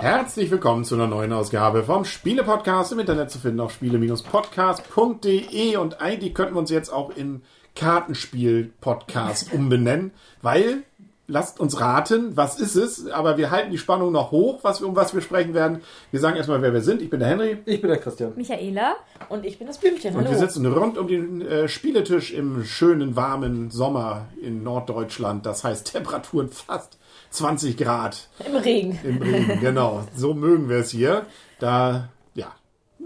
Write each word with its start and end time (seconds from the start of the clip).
Herzlich 0.00 0.50
willkommen 0.50 0.84
zu 0.84 0.94
einer 0.94 1.06
neuen 1.06 1.34
Ausgabe 1.34 1.84
vom 1.84 2.06
Spiele-Podcast. 2.06 2.92
Im 2.92 3.00
Internet 3.00 3.30
zu 3.30 3.38
finden 3.38 3.60
auf 3.60 3.72
spiele-podcast.de 3.72 5.76
und 5.76 6.00
eigentlich 6.00 6.32
könnten 6.32 6.54
wir 6.54 6.60
uns 6.60 6.70
jetzt 6.70 6.88
auch 6.88 7.14
in 7.14 7.42
Kartenspiel-Podcast 7.74 9.52
umbenennen, 9.52 10.12
weil 10.40 10.84
lasst 11.28 11.58
uns 11.60 11.80
raten, 11.80 12.36
was 12.36 12.58
ist 12.60 12.76
es, 12.76 13.08
aber 13.08 13.36
wir 13.36 13.50
halten 13.50 13.70
die 13.70 13.78
Spannung 13.78 14.12
noch 14.12 14.30
hoch, 14.30 14.60
was 14.62 14.80
wir, 14.80 14.88
um 14.88 14.96
was 14.96 15.14
wir 15.14 15.20
sprechen 15.20 15.54
werden. 15.54 15.82
Wir 16.10 16.20
sagen 16.20 16.36
erstmal, 16.36 16.62
wer 16.62 16.72
wir 16.72 16.82
sind. 16.82 17.02
Ich 17.02 17.10
bin 17.10 17.20
der 17.20 17.28
Henry. 17.28 17.58
Ich 17.64 17.80
bin 17.80 17.88
der 17.90 17.98
Christian. 17.98 18.32
Michaela. 18.36 18.96
Und 19.28 19.44
ich 19.44 19.58
bin 19.58 19.66
das 19.66 19.78
Blümchen. 19.78 20.14
Und 20.14 20.24
Hallo. 20.26 20.30
wir 20.30 20.38
sitzen 20.38 20.66
rund 20.66 20.98
um 20.98 21.08
den 21.08 21.40
äh, 21.42 21.68
Spieletisch 21.68 22.32
im 22.32 22.64
schönen, 22.64 23.16
warmen 23.16 23.70
Sommer 23.70 24.26
in 24.40 24.62
Norddeutschland. 24.62 25.44
Das 25.46 25.64
heißt 25.64 25.92
Temperaturen 25.92 26.48
fast 26.50 26.98
20 27.30 27.76
Grad 27.76 28.28
Im 28.46 28.56
Regen. 28.56 28.98
im 29.02 29.20
Regen. 29.20 29.60
genau, 29.60 30.04
so 30.14 30.32
mögen 30.34 30.68
wir 30.68 30.78
es 30.78 30.90
hier. 30.90 31.26
Da, 31.58 32.08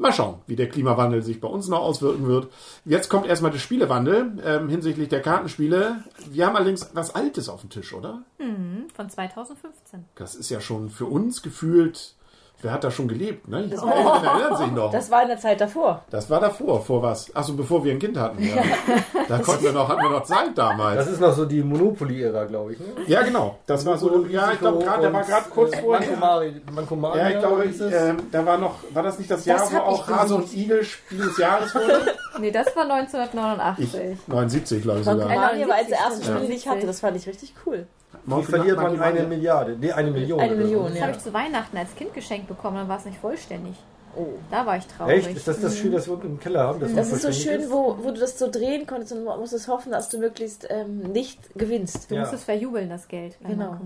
mal 0.01 0.13
schauen, 0.13 0.41
wie 0.47 0.57
der 0.57 0.69
Klimawandel 0.69 1.23
sich 1.23 1.41
bei 1.41 1.49
uns 1.49 1.69
noch 1.69 1.81
auswirken 1.81 2.27
wird. 2.27 2.49
Jetzt 2.85 3.09
kommt 3.09 3.27
erstmal 3.27 3.51
der 3.51 3.59
Spielewandel 3.59 4.39
ähm, 4.45 4.69
hinsichtlich 4.69 5.09
der 5.09 5.23
Kartenspiele. 5.23 6.05
Wir 6.31 6.47
haben 6.47 6.57
allerdings 6.57 6.91
was 6.95 7.15
Altes 7.15 7.49
auf 7.49 7.61
dem 7.61 7.71
Tisch, 7.71 7.93
oder? 7.93 8.23
Von 8.95 9.11
2015. 9.11 10.05
Das 10.15 10.35
ist 10.35 10.51
ja 10.51 10.61
schon 10.61 10.89
für 10.91 11.07
uns 11.07 11.43
gefühlt, 11.43 12.15
wer 12.63 12.73
hat 12.73 12.85
da 12.85 12.91
schon 12.91 13.09
gelebt? 13.09 13.49
Ne? 13.49 13.65
Die 13.67 13.73
Älteren 13.73 13.91
erinnern 14.25 14.57
sich 14.57 14.73
noch. 14.73 14.91
Das 14.91 15.11
war 15.11 15.23
in 15.23 15.29
der 15.29 15.39
Zeit 15.39 15.61
davor. 15.61 16.03
Das 16.11 16.29
war 16.31 16.41
davor, 16.41 16.81
vor 16.83 17.03
was? 17.03 17.35
Achso, 17.35 17.53
bevor 17.55 17.85
wir 17.85 17.93
ein 17.93 17.99
Kind 17.99 18.17
hatten. 18.19 18.43
Ja. 18.43 18.63
Da 19.29 19.39
konnten 19.39 19.63
wir 19.63 19.71
noch, 19.73 19.89
hatten 19.89 20.03
wir 20.03 20.11
noch 20.11 20.25
Zeit 20.25 20.59
damals. 20.59 20.97
Das 20.97 21.07
ist 21.07 21.21
noch 21.21 21.33
so 21.33 21.45
die 21.45 21.63
Monopoly-Ära, 21.63 22.47
glaube 22.47 22.73
ich. 22.73 22.81
Ne? 22.81 22.87
ja, 23.07 23.23
genau. 23.23 23.59
Das 23.65 23.87
war 23.87 23.97
so, 23.97 24.27
ja, 24.27 24.51
ich 24.51 24.59
glaube 24.59 24.83
gerade, 24.85 25.03
der 25.03 25.13
war 25.13 25.23
gerade 25.23 25.49
kurz 25.51 25.77
vorher. 25.79 26.01
Mankomari, 26.11 26.61
Mankomari, 26.75 27.19
Ja, 27.19 27.29
ich 27.31 27.39
glaube, 27.39 27.63
es. 27.63 27.81
ähm, 27.81 28.17
da 28.33 28.45
war 28.45 28.59
noch, 28.59 28.81
war 28.93 29.05
das 29.05 29.21
nicht 29.21 29.31
das 29.31 29.45
Jahr, 29.45 29.59
Das 29.61 29.73
wo 29.73 29.77
auch 29.79 30.09
ich 30.09 30.15
Hase 30.17 30.35
und 30.35 30.53
Igel 30.53 30.83
Spiel 30.83 31.19
des 31.19 31.39
Jahres 31.39 31.73
wurde? 31.73 32.13
Nee, 32.41 32.51
das 32.51 32.75
war 32.75 32.83
1989. 32.83 33.95
Ich, 33.95 34.29
79, 34.29 34.83
glaube 34.83 35.01
ich 35.01 35.05
sogar. 35.05 35.29
Mankomania 35.29 35.69
war 35.69 35.77
als 35.77 35.89
der 35.89 35.99
erste. 35.99 36.25
Spiel, 36.25 36.47
die 36.47 36.53
ich 36.55 36.69
hatte. 36.69 36.87
Das 36.87 37.01
fand 37.01 37.17
ich 37.17 37.27
richtig 37.27 37.55
cool. 37.67 37.87
Wie 38.25 38.43
verliert 38.43 38.77
man 38.77 39.01
eine 39.01 39.23
Milliarde? 39.23 39.77
Nee, 39.79 39.93
eine 39.93 40.11
Million. 40.11 40.41
Eine. 40.41 40.55
Million, 40.55 40.87
Das 40.87 40.95
ja. 40.97 41.03
habe 41.03 41.13
ich 41.13 41.19
zu 41.19 41.33
Weihnachten 41.33 41.77
als 41.77 41.95
Kind 41.95 42.13
geschenkt 42.15 42.49
bekommen, 42.49 42.77
dann 42.77 42.89
war 42.89 42.99
es 42.99 43.05
nicht 43.05 43.19
vollständig. 43.19 43.77
Oh. 44.17 44.27
Da 44.51 44.67
war 44.67 44.77
ich 44.77 44.87
traurig. 44.87 45.27
Echt? 45.27 45.37
Ist 45.37 45.47
das 45.49 45.61
das 45.61 45.79
Spiel, 45.79 45.93
das 45.93 46.07
wir 46.07 46.15
unten 46.15 46.27
im 46.27 46.41
Keller 46.41 46.61
haben? 46.65 46.81
Das 46.81 46.91
noch 46.93 46.99
ist 47.03 47.23
so 47.23 47.33
schön, 47.33 47.71
wo, 47.71 47.97
wo 48.03 48.11
du 48.11 48.19
das 48.21 48.39
so 48.39 48.51
drehen 48.51 48.87
konntest 48.87 49.13
und 49.13 49.25
musstest 49.25 49.69
hoffen, 49.69 49.93
dass 49.93 50.09
du 50.09 50.19
möglichst 50.19 50.67
ähm, 50.69 50.99
nicht 51.13 51.39
gewinnst. 51.55 52.11
Du 52.11 52.15
Ja. 52.17 52.23
musst 52.23 52.33
es 52.33 52.43
verjubeln, 52.45 52.89
das 52.89 53.07
Geld. 53.09 53.37
Genau. 53.47 53.77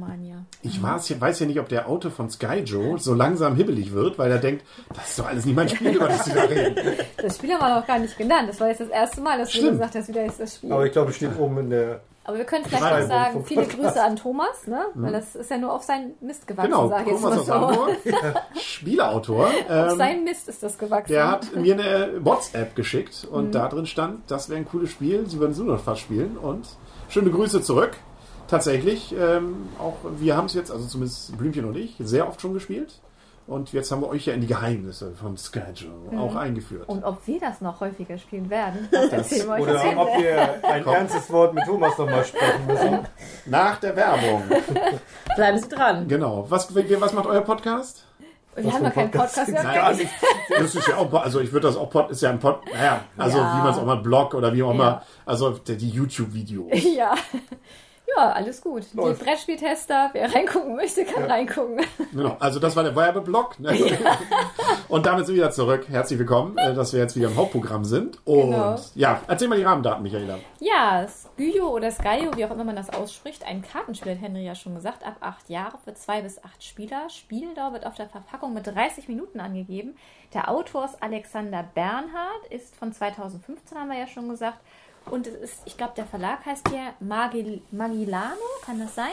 Ich 0.62 0.82
weiß, 0.82 1.08
ja- 1.10 1.20
weiß 1.20 1.40
ja 1.40 1.46
nicht, 1.46 1.60
ob 1.60 1.68
der 1.68 1.88
Auto 1.88 2.10
von 2.10 2.30
Sky 2.30 2.60
Joe 2.64 2.98
so 2.98 3.12
langsam 3.14 3.54
hibbelig 3.56 3.92
wird, 3.92 4.18
weil 4.18 4.30
er 4.30 4.38
denkt, 4.38 4.64
das 4.94 5.10
ist 5.10 5.18
doch 5.18 5.26
alles 5.26 5.44
nicht 5.44 5.54
mein 5.56 5.68
Spiel, 5.68 5.94
über 5.96 6.08
das 6.08 6.24
sie 6.24 6.32
da 6.32 6.42
reden. 6.42 6.76
Das 7.18 7.36
Spiel 7.36 7.52
haben 7.52 7.60
wir 7.60 7.80
noch 7.80 7.86
gar 7.86 7.98
nicht 7.98 8.16
genannt. 8.16 8.48
Das 8.48 8.60
war 8.60 8.68
jetzt 8.68 8.80
das 8.80 8.88
erste 8.88 9.20
Mal, 9.20 9.38
dass 9.38 9.50
du 9.50 9.58
Stimmt. 9.58 9.72
gesagt 9.72 9.94
hast, 9.94 10.08
wieder 10.08 10.24
ist 10.24 10.40
das 10.40 10.56
Spiel. 10.56 10.72
Aber 10.72 10.86
ich 10.86 10.92
glaube, 10.92 11.10
es 11.10 11.16
steht 11.16 11.38
oben 11.38 11.58
in 11.58 11.70
der. 11.70 12.00
Aber 12.26 12.38
wir 12.38 12.44
können 12.44 12.64
vielleicht 12.64 12.82
noch 12.82 13.06
sagen, 13.06 13.44
viele. 13.44 13.66
Grüße 13.66 14.02
an 14.02 14.16
Thomas, 14.16 14.66
ne? 14.66 14.86
Weil 14.94 15.12
das 15.12 15.34
ist 15.36 15.50
ja 15.50 15.58
nur 15.58 15.72
auf 15.72 15.82
seinen 15.82 16.14
Mist 16.20 16.46
gewachsen, 16.46 16.70
Genau, 16.70 16.88
sage 16.88 17.02
ich 17.04 17.08
jetzt 17.10 17.20
Thomas 17.22 17.34
mal 17.34 17.40
aus 17.40 17.46
so. 17.46 17.52
Hamburg, 17.54 17.96
Spieleautor. 18.60 19.46
Auf 19.46 19.52
Ähm, 19.68 19.96
seinen 19.96 20.24
Mist 20.24 20.48
ist 20.48 20.62
das 20.62 20.78
gewachsen. 20.78 21.12
der 21.12 21.30
hat 21.30 21.54
mir 21.54 21.74
eine 21.74 22.24
WhatsApp 22.24 22.74
geschickt 22.76 23.26
und 23.30 23.48
Mhm. 23.48 23.52
da 23.52 23.68
drin 23.68 23.86
stand, 23.86 24.30
das 24.30 24.48
wäre 24.48 24.58
ein 24.58 24.64
cooles 24.66 24.90
Spiel, 24.90 25.28
sie 25.28 25.38
würden 25.38 25.52
es 25.52 25.58
nur 25.58 25.66
noch 25.76 25.82
fast 25.82 26.00
spielen 26.00 26.36
und 26.38 26.66
schöne 27.08 27.30
Grüße 27.30 27.62
zurück. 27.62 27.92
Tatsächlich, 28.48 29.14
ähm, 29.18 29.68
auch 29.78 29.96
wir 30.18 30.36
haben 30.36 30.46
es 30.46 30.54
jetzt, 30.54 30.70
also 30.70 30.86
zumindest 30.86 31.36
Blümchen 31.38 31.64
und 31.64 31.76
ich, 31.76 31.96
sehr 31.98 32.28
oft 32.28 32.40
schon 32.40 32.52
gespielt. 32.54 33.00
Und 33.46 33.72
jetzt 33.74 33.92
haben 33.92 34.00
wir 34.00 34.08
euch 34.08 34.24
ja 34.26 34.32
in 34.32 34.40
die 34.40 34.46
Geheimnisse 34.46 35.12
von 35.14 35.36
Sky 35.36 35.60
Joe 35.74 36.18
auch 36.18 36.34
eingeführt. 36.34 36.88
Mhm. 36.88 36.94
Und 36.94 37.04
ob 37.04 37.26
wir 37.26 37.38
das 37.40 37.60
noch 37.60 37.80
häufiger 37.80 38.16
spielen 38.16 38.48
werden, 38.48 38.88
das 38.92 39.10
erzählen 39.12 39.48
wir 39.48 39.54
euch 39.54 39.60
Oder 39.62 39.84
am 39.84 39.98
ob 39.98 40.08
wir 40.18 40.64
ein 40.64 40.86
ernstes 40.86 41.30
Wort 41.30 41.52
mit 41.54 41.64
Thomas 41.64 41.98
nochmal 41.98 42.24
sprechen 42.24 42.66
müssen. 42.66 42.98
Nach 43.46 43.78
der 43.80 43.96
Werbung. 43.96 44.42
Bleiben 45.36 45.58
Sie 45.58 45.68
dran. 45.68 46.08
genau. 46.08 46.46
Was, 46.48 46.74
was 46.74 47.12
macht 47.12 47.26
euer 47.26 47.42
Podcast? 47.42 48.04
Wir 48.56 48.72
haben 48.72 48.84
ja 48.84 48.90
keinen 48.90 49.10
Podcast 49.10 49.48
mehr. 49.48 49.62
Gar 49.62 49.94
nicht. 49.94 50.10
Das 50.48 50.74
ist 50.74 50.86
ja 50.88 50.96
auch, 50.96 51.12
also 51.12 51.40
ich 51.40 51.52
würde 51.52 51.66
das 51.66 51.76
auch, 51.76 51.90
Pod, 51.90 52.10
ist 52.10 52.22
ja 52.22 52.30
ein 52.30 52.38
Pod, 52.38 52.60
naja, 52.72 53.00
also 53.16 53.38
Ja. 53.38 53.56
wie 53.58 53.62
man 53.62 53.72
es 53.72 53.78
auch 53.78 53.84
mal 53.84 53.96
Blog 53.96 54.34
oder 54.34 54.52
wie 54.52 54.62
auch 54.62 54.70
immer, 54.70 54.84
Ja. 54.84 55.02
also 55.26 55.50
die 55.50 55.76
die 55.76 55.90
YouTube-Videos. 55.90 56.70
Ja. 56.96 57.14
Ja, 58.16 58.30
alles 58.32 58.60
gut. 58.60 58.84
Läuft. 58.92 59.20
Die 59.20 59.24
Brettspieltester, 59.24 60.10
wer 60.12 60.32
reingucken 60.32 60.76
möchte, 60.76 61.04
kann 61.04 61.24
reingucken. 61.24 61.80
Genau, 62.12 62.36
also 62.38 62.60
das 62.60 62.76
war 62.76 62.84
der 62.84 62.94
Werbeblock. 62.94 63.58
Ne? 63.58 63.76
Und 64.88 65.04
damit 65.04 65.26
sind 65.26 65.34
wir 65.34 65.42
wieder 65.42 65.50
zurück. 65.50 65.86
Herzlich 65.88 66.18
willkommen, 66.18 66.56
äh, 66.58 66.74
dass 66.74 66.92
wir 66.92 67.00
jetzt 67.00 67.16
wieder 67.16 67.26
im 67.28 67.36
Hauptprogramm 67.36 67.84
sind. 67.84 68.18
Und 68.24 68.50
Genau. 68.52 68.76
ja, 68.94 69.20
erzähl 69.26 69.48
mal 69.48 69.56
die 69.58 69.64
Rahmendaten, 69.64 70.02
Michaela. 70.02 70.38
Ja, 70.60 71.06
Skyo 71.08 71.70
oder 71.70 71.90
Skyo, 71.90 72.36
wie 72.36 72.44
auch 72.44 72.52
immer 72.52 72.62
man 72.62 72.76
das 72.76 72.90
ausspricht, 72.90 73.44
ein 73.44 73.62
Kartenspiel, 73.62 74.12
hat 74.12 74.20
Henry 74.20 74.44
ja 74.44 74.54
schon 74.54 74.76
gesagt, 74.76 75.04
ab 75.04 75.16
acht 75.20 75.48
Jahre 75.48 75.78
für 75.84 75.94
zwei 75.94 76.22
bis 76.22 76.42
acht 76.44 76.62
Spieler. 76.62 77.08
Spieldauer 77.10 77.72
wird 77.72 77.86
auf 77.86 77.94
der 77.96 78.08
Verpackung 78.08 78.54
mit 78.54 78.66
30 78.66 79.08
Minuten 79.08 79.40
angegeben. 79.40 79.96
Der 80.34 80.50
Autor 80.50 80.84
ist 80.84 81.02
Alexander 81.02 81.64
Bernhard, 81.74 82.46
ist 82.50 82.76
von 82.76 82.92
2015, 82.92 83.76
haben 83.76 83.88
wir 83.90 83.98
ja 83.98 84.06
schon 84.06 84.28
gesagt. 84.28 84.58
Und 85.10 85.26
es 85.26 85.34
ist, 85.34 85.62
ich 85.64 85.76
glaube, 85.76 85.92
der 85.96 86.06
Verlag 86.06 86.44
heißt 86.44 86.68
hier 86.68 86.94
Magil 87.00 87.62
Magilano, 87.70 88.34
kann 88.64 88.78
das 88.78 88.94
sein? 88.94 89.12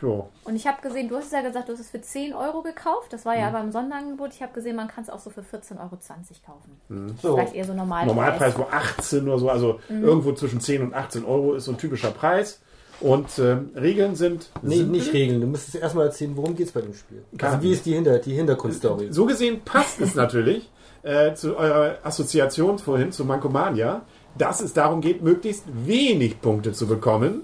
So. 0.00 0.28
Und 0.44 0.56
ich 0.56 0.66
habe 0.66 0.82
gesehen, 0.82 1.08
du 1.08 1.16
hast 1.16 1.32
ja 1.32 1.40
gesagt, 1.40 1.68
du 1.68 1.72
hast 1.72 1.80
es 1.80 1.90
für 1.90 2.00
10 2.00 2.34
Euro 2.34 2.62
gekauft. 2.62 3.12
Das 3.12 3.24
war 3.24 3.36
ja 3.36 3.48
aber 3.48 3.60
im 3.60 3.72
Sonderangebot. 3.72 4.30
Ich 4.34 4.42
habe 4.42 4.52
gesehen, 4.52 4.76
man 4.76 4.88
kann 4.88 5.04
es 5.04 5.10
auch 5.10 5.18
so 5.18 5.30
für 5.30 5.40
14,20 5.40 5.78
Euro 5.80 5.96
kaufen. 6.44 7.16
So. 7.22 7.34
Vielleicht 7.34 7.54
eher 7.54 7.64
so 7.64 7.72
normal. 7.72 8.06
Normalpreis 8.06 8.58
wo 8.58 8.66
18 8.70 9.26
oder 9.26 9.38
so, 9.38 9.48
also 9.48 9.80
irgendwo 9.88 10.32
zwischen 10.32 10.60
10 10.60 10.82
und 10.82 10.94
18 10.94 11.24
Euro 11.24 11.54
ist 11.54 11.64
so 11.64 11.72
ein 11.72 11.78
typischer 11.78 12.10
Preis. 12.10 12.60
Und 13.00 13.38
ähm, 13.38 13.70
Regeln 13.74 14.16
sind 14.16 14.50
Nee, 14.62 14.82
nicht 14.82 15.12
Regeln. 15.12 15.40
Du 15.40 15.46
müsstest 15.46 15.76
erstmal 15.76 16.06
erzählen, 16.06 16.34
worum 16.36 16.56
geht 16.56 16.66
es 16.68 16.72
bei 16.72 16.80
dem 16.80 16.94
Spiel. 16.94 17.22
Also 17.40 17.62
wie 17.62 17.72
ist 17.72 17.84
die, 17.84 17.94
Hinter 17.94 18.18
die 18.18 18.34
Hintergrundstory? 18.34 19.12
So 19.12 19.26
gesehen 19.26 19.60
passt 19.64 20.00
es 20.00 20.14
natürlich 20.14 20.70
äh, 21.02 21.34
zu 21.34 21.56
eurer 21.56 21.98
Assoziation 22.02 22.78
vorhin 22.78 23.12
zu 23.12 23.24
Mankomania, 23.24 24.02
dass 24.38 24.60
es 24.60 24.72
darum 24.72 25.00
geht, 25.00 25.22
möglichst 25.22 25.64
wenig 25.86 26.40
Punkte 26.40 26.72
zu 26.72 26.86
bekommen. 26.86 27.42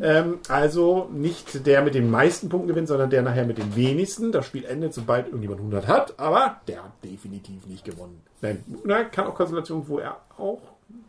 Ähm, 0.00 0.38
also 0.48 1.08
nicht 1.12 1.66
der 1.66 1.82
mit 1.82 1.94
den 1.94 2.10
meisten 2.10 2.48
Punkten 2.48 2.68
gewinnt, 2.68 2.88
sondern 2.88 3.10
der 3.10 3.22
nachher 3.22 3.44
mit 3.46 3.58
den 3.58 3.74
wenigsten. 3.74 4.32
Das 4.32 4.46
Spiel 4.46 4.64
endet, 4.64 4.94
sobald 4.94 5.26
irgendjemand 5.26 5.60
100 5.60 5.86
hat, 5.86 6.14
aber 6.18 6.56
der 6.68 6.84
hat 6.84 6.92
definitiv 7.04 7.66
nicht 7.66 7.84
gewonnen. 7.84 8.20
Nein, 8.40 8.62
na, 8.84 9.04
kann 9.04 9.26
auch 9.26 9.34
Konstellationen, 9.34 9.88
wo 9.88 9.98
er 9.98 10.16
auch, 10.38 10.60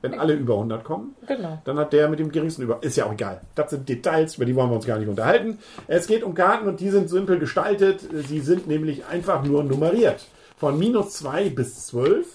wenn 0.02 0.18
alle 0.20 0.34
über 0.34 0.56
100 0.56 0.84
kommen, 0.84 1.16
Genau. 1.28 1.62
dann 1.66 1.78
hat 1.78 1.94
der 1.94 2.10
mit 2.10 2.20
dem 2.20 2.32
geringsten 2.32 2.64
über. 2.64 2.80
Ist 2.82 2.98
ja 2.98 3.06
auch 3.06 3.14
egal. 3.14 3.42
Das 3.56 3.70
sind 3.70 3.88
Details, 3.88 4.36
über 4.36 4.46
die 4.46 4.56
wollen 4.56 4.70
wir 4.70 4.76
uns 4.78 4.86
gar 4.88 4.98
nicht 4.98 5.08
unterhalten. 5.10 5.60
Es 5.88 6.08
geht 6.08 6.24
um 6.24 6.34
Karten 6.34 6.68
und 6.68 6.80
die 6.80 6.90
sind 6.90 7.10
simpel 7.10 7.38
gestaltet. 7.38 8.02
Sie 8.28 8.40
sind 8.40 8.68
nämlich 8.68 9.06
einfach 9.06 9.44
nur 9.44 9.64
nummeriert. 9.64 10.26
Von 10.58 10.80
minus 10.80 11.14
2 11.14 11.50
bis 11.52 11.86
12. 11.88 12.26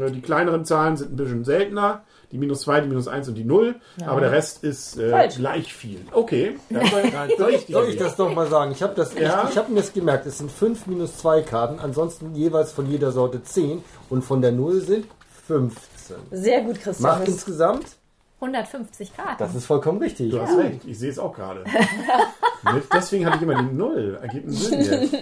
Äh, 0.00 0.10
Die 0.12 0.20
kleineren 0.22 0.64
Zahlen 0.64 0.96
sind 0.96 1.12
ein 1.12 1.16
bisschen 1.16 1.44
seltener. 1.44 2.02
Die 2.32 2.38
minus 2.38 2.62
2, 2.62 2.80
die 2.80 2.88
minus 2.88 3.06
1 3.08 3.28
und 3.28 3.34
die 3.36 3.44
0. 3.44 3.76
Aber 4.04 4.20
der 4.20 4.32
Rest 4.32 4.64
ist 4.64 4.96
äh, 4.98 5.28
gleich 5.36 5.72
viel. 5.72 6.00
Okay. 6.12 6.56
Soll 7.38 7.50
ich, 7.54 7.66
soll 7.68 7.88
ich 7.88 7.96
das 7.96 8.16
doch 8.16 8.34
mal 8.34 8.48
sagen? 8.48 8.72
Ich 8.72 8.82
habe 8.82 8.94
Ja. 9.20 9.44
ich, 9.44 9.50
ich 9.50 9.56
habe 9.58 9.70
mir 9.70 9.80
das 9.80 9.92
gemerkt. 9.92 10.26
Es 10.26 10.38
sind 10.38 10.50
5 10.50 10.86
minus 10.88 11.18
2 11.18 11.42
Karten, 11.42 11.78
ansonsten 11.78 12.34
jeweils 12.34 12.72
von 12.72 12.90
jeder 12.90 13.12
Sorte 13.12 13.42
10 13.42 13.82
und 14.10 14.22
von 14.22 14.42
der 14.42 14.52
0 14.52 14.80
sind 14.80 15.06
15. 15.46 16.16
Sehr 16.32 16.62
gut, 16.62 16.80
Christian. 16.80 17.10
Macht 17.12 17.22
Das- 17.22 17.28
insgesamt, 17.34 17.86
150 18.40 19.16
Karten. 19.16 19.36
das 19.38 19.54
ist 19.54 19.64
vollkommen 19.66 19.98
richtig. 19.98 20.30
Du 20.32 20.40
hast 20.40 20.58
recht, 20.58 20.80
ich 20.84 20.98
sehe 20.98 21.10
es 21.10 21.18
auch 21.18 21.32
gerade. 21.32 21.64
Deswegen 22.92 23.24
hatte 23.26 23.36
ich 23.36 23.42
immer 23.42 23.62
die 23.62 23.72
Null. 23.74 24.18
Ergibt 24.20 24.44
einen 24.46 24.52
Sinn 24.52 24.80
jetzt. 25.12 25.14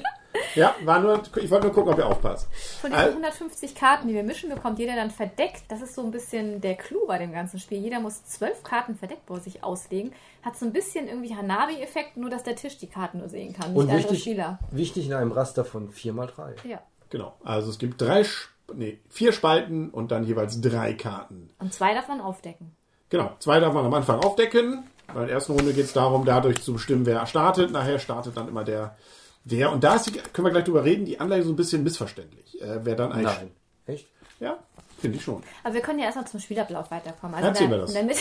Ja, 0.55 0.75
war 0.85 1.01
nur, 1.01 1.23
ich 1.37 1.51
wollte 1.51 1.67
nur 1.67 1.75
gucken, 1.75 1.93
ob 1.93 1.99
ihr 1.99 2.07
aufpasst. 2.07 2.49
Von 2.81 2.91
diesen 2.91 3.05
Al- 3.05 3.11
150 3.11 3.75
Karten, 3.75 4.09
die 4.09 4.15
wir 4.15 4.23
mischen, 4.23 4.51
bekommt 4.51 4.79
jeder 4.79 4.95
dann 4.97 5.11
verdeckt. 5.11 5.63
Das 5.69 5.81
ist 5.81 5.95
so 5.95 6.03
ein 6.03 6.11
bisschen 6.11 6.61
der 6.61 6.75
Clou 6.75 7.07
bei 7.07 7.19
dem 7.19 7.33
ganzen 7.33 7.59
Spiel. 7.61 7.79
Jeder 7.79 8.01
muss 8.01 8.25
zwölf 8.25 8.63
Karten 8.63 8.97
verdeckt 8.97 9.27
vor 9.27 9.41
sich 9.41 9.63
auslegen. 9.65 10.13
Hat 10.43 10.57
so 10.57 10.67
ein 10.67 10.73
bisschen 10.73 11.09
irgendwie 11.09 11.35
Hanabi-Effekt, 11.37 12.17
nur 12.17 12.31
dass 12.31 12.43
der 12.43 12.57
Tisch 12.57 12.79
die 12.79 12.89
Karten 12.89 13.19
nur 13.19 13.29
sehen 13.29 13.53
kann, 13.53 13.71
nicht 13.73 13.79
Und 13.81 13.87
der 13.89 13.97
andere 13.97 14.13
wichtig, 14.13 14.23
Spieler. 14.23 14.59
wichtig 14.71 15.07
in 15.07 15.15
einem 15.15 15.33
Raster 15.33 15.65
von 15.65 15.93
4x3. 15.93 16.67
Ja. 16.69 16.81
Genau. 17.11 17.35
Also 17.45 17.71
es 17.71 17.79
gibt 17.79 18.01
drei, 18.01 18.25
nee, 18.73 18.99
vier 19.09 19.33
Spalten 19.33 19.91
und 19.91 20.11
dann 20.11 20.25
jeweils 20.25 20.61
drei 20.61 20.95
Karten. 20.95 21.51
Und 21.61 21.73
zwei 21.73 21.95
davon 21.95 22.21
aufdecken. 22.21 22.75
Genau. 23.11 23.33
Zwei 23.39 23.61
darf 23.61 23.73
man 23.73 23.85
am 23.87 23.95
Anfang 23.95 24.19
aufdecken. 24.25 24.85
Bei 25.13 25.27
der 25.27 25.35
ersten 25.35 25.53
Runde 25.53 25.73
geht 25.75 25.85
es 25.85 25.93
darum, 25.93 26.25
dadurch 26.25 26.61
zu 26.63 26.73
bestimmen, 26.73 27.07
wer 27.07 27.25
startet. 27.27 27.71
Nachher 27.71 27.99
startet 27.99 28.37
dann 28.37 28.49
immer 28.49 28.65
der, 28.65 28.97
wer. 29.45 29.73
Und 29.73 29.85
da 29.85 29.97
ist 29.97 30.07
die, 30.07 30.13
können 30.13 30.47
wir 30.47 30.51
gleich 30.53 30.65
drüber 30.65 30.85
reden, 30.85 31.05
die 31.05 31.21
Anleitung 31.21 31.47
so 31.47 31.53
ein 31.53 31.57
bisschen 31.57 31.83
missverständlich. 31.85 32.61
Äh, 32.61 32.85
wer 32.85 32.97
dann 32.97 33.13
eigentlich. 33.13 33.37
Nein. 33.37 33.51
Echt? 33.87 34.09
Ja. 34.41 34.59
Finde 34.99 35.19
ich 35.19 35.25
schon. 35.25 35.43
Aber 35.63 35.75
wir 35.75 35.83
können 35.83 35.99
ja 35.99 36.07
erstmal 36.07 36.27
zum 36.27 36.41
Spielablauf 36.41 36.91
weiterkommen. 36.91 37.35
Also 37.37 37.49
Erzähl 37.49 37.69
mir 37.69 37.79
das. 37.79 37.91
In 37.91 37.95
der 37.95 38.05
Mitte, 38.05 38.21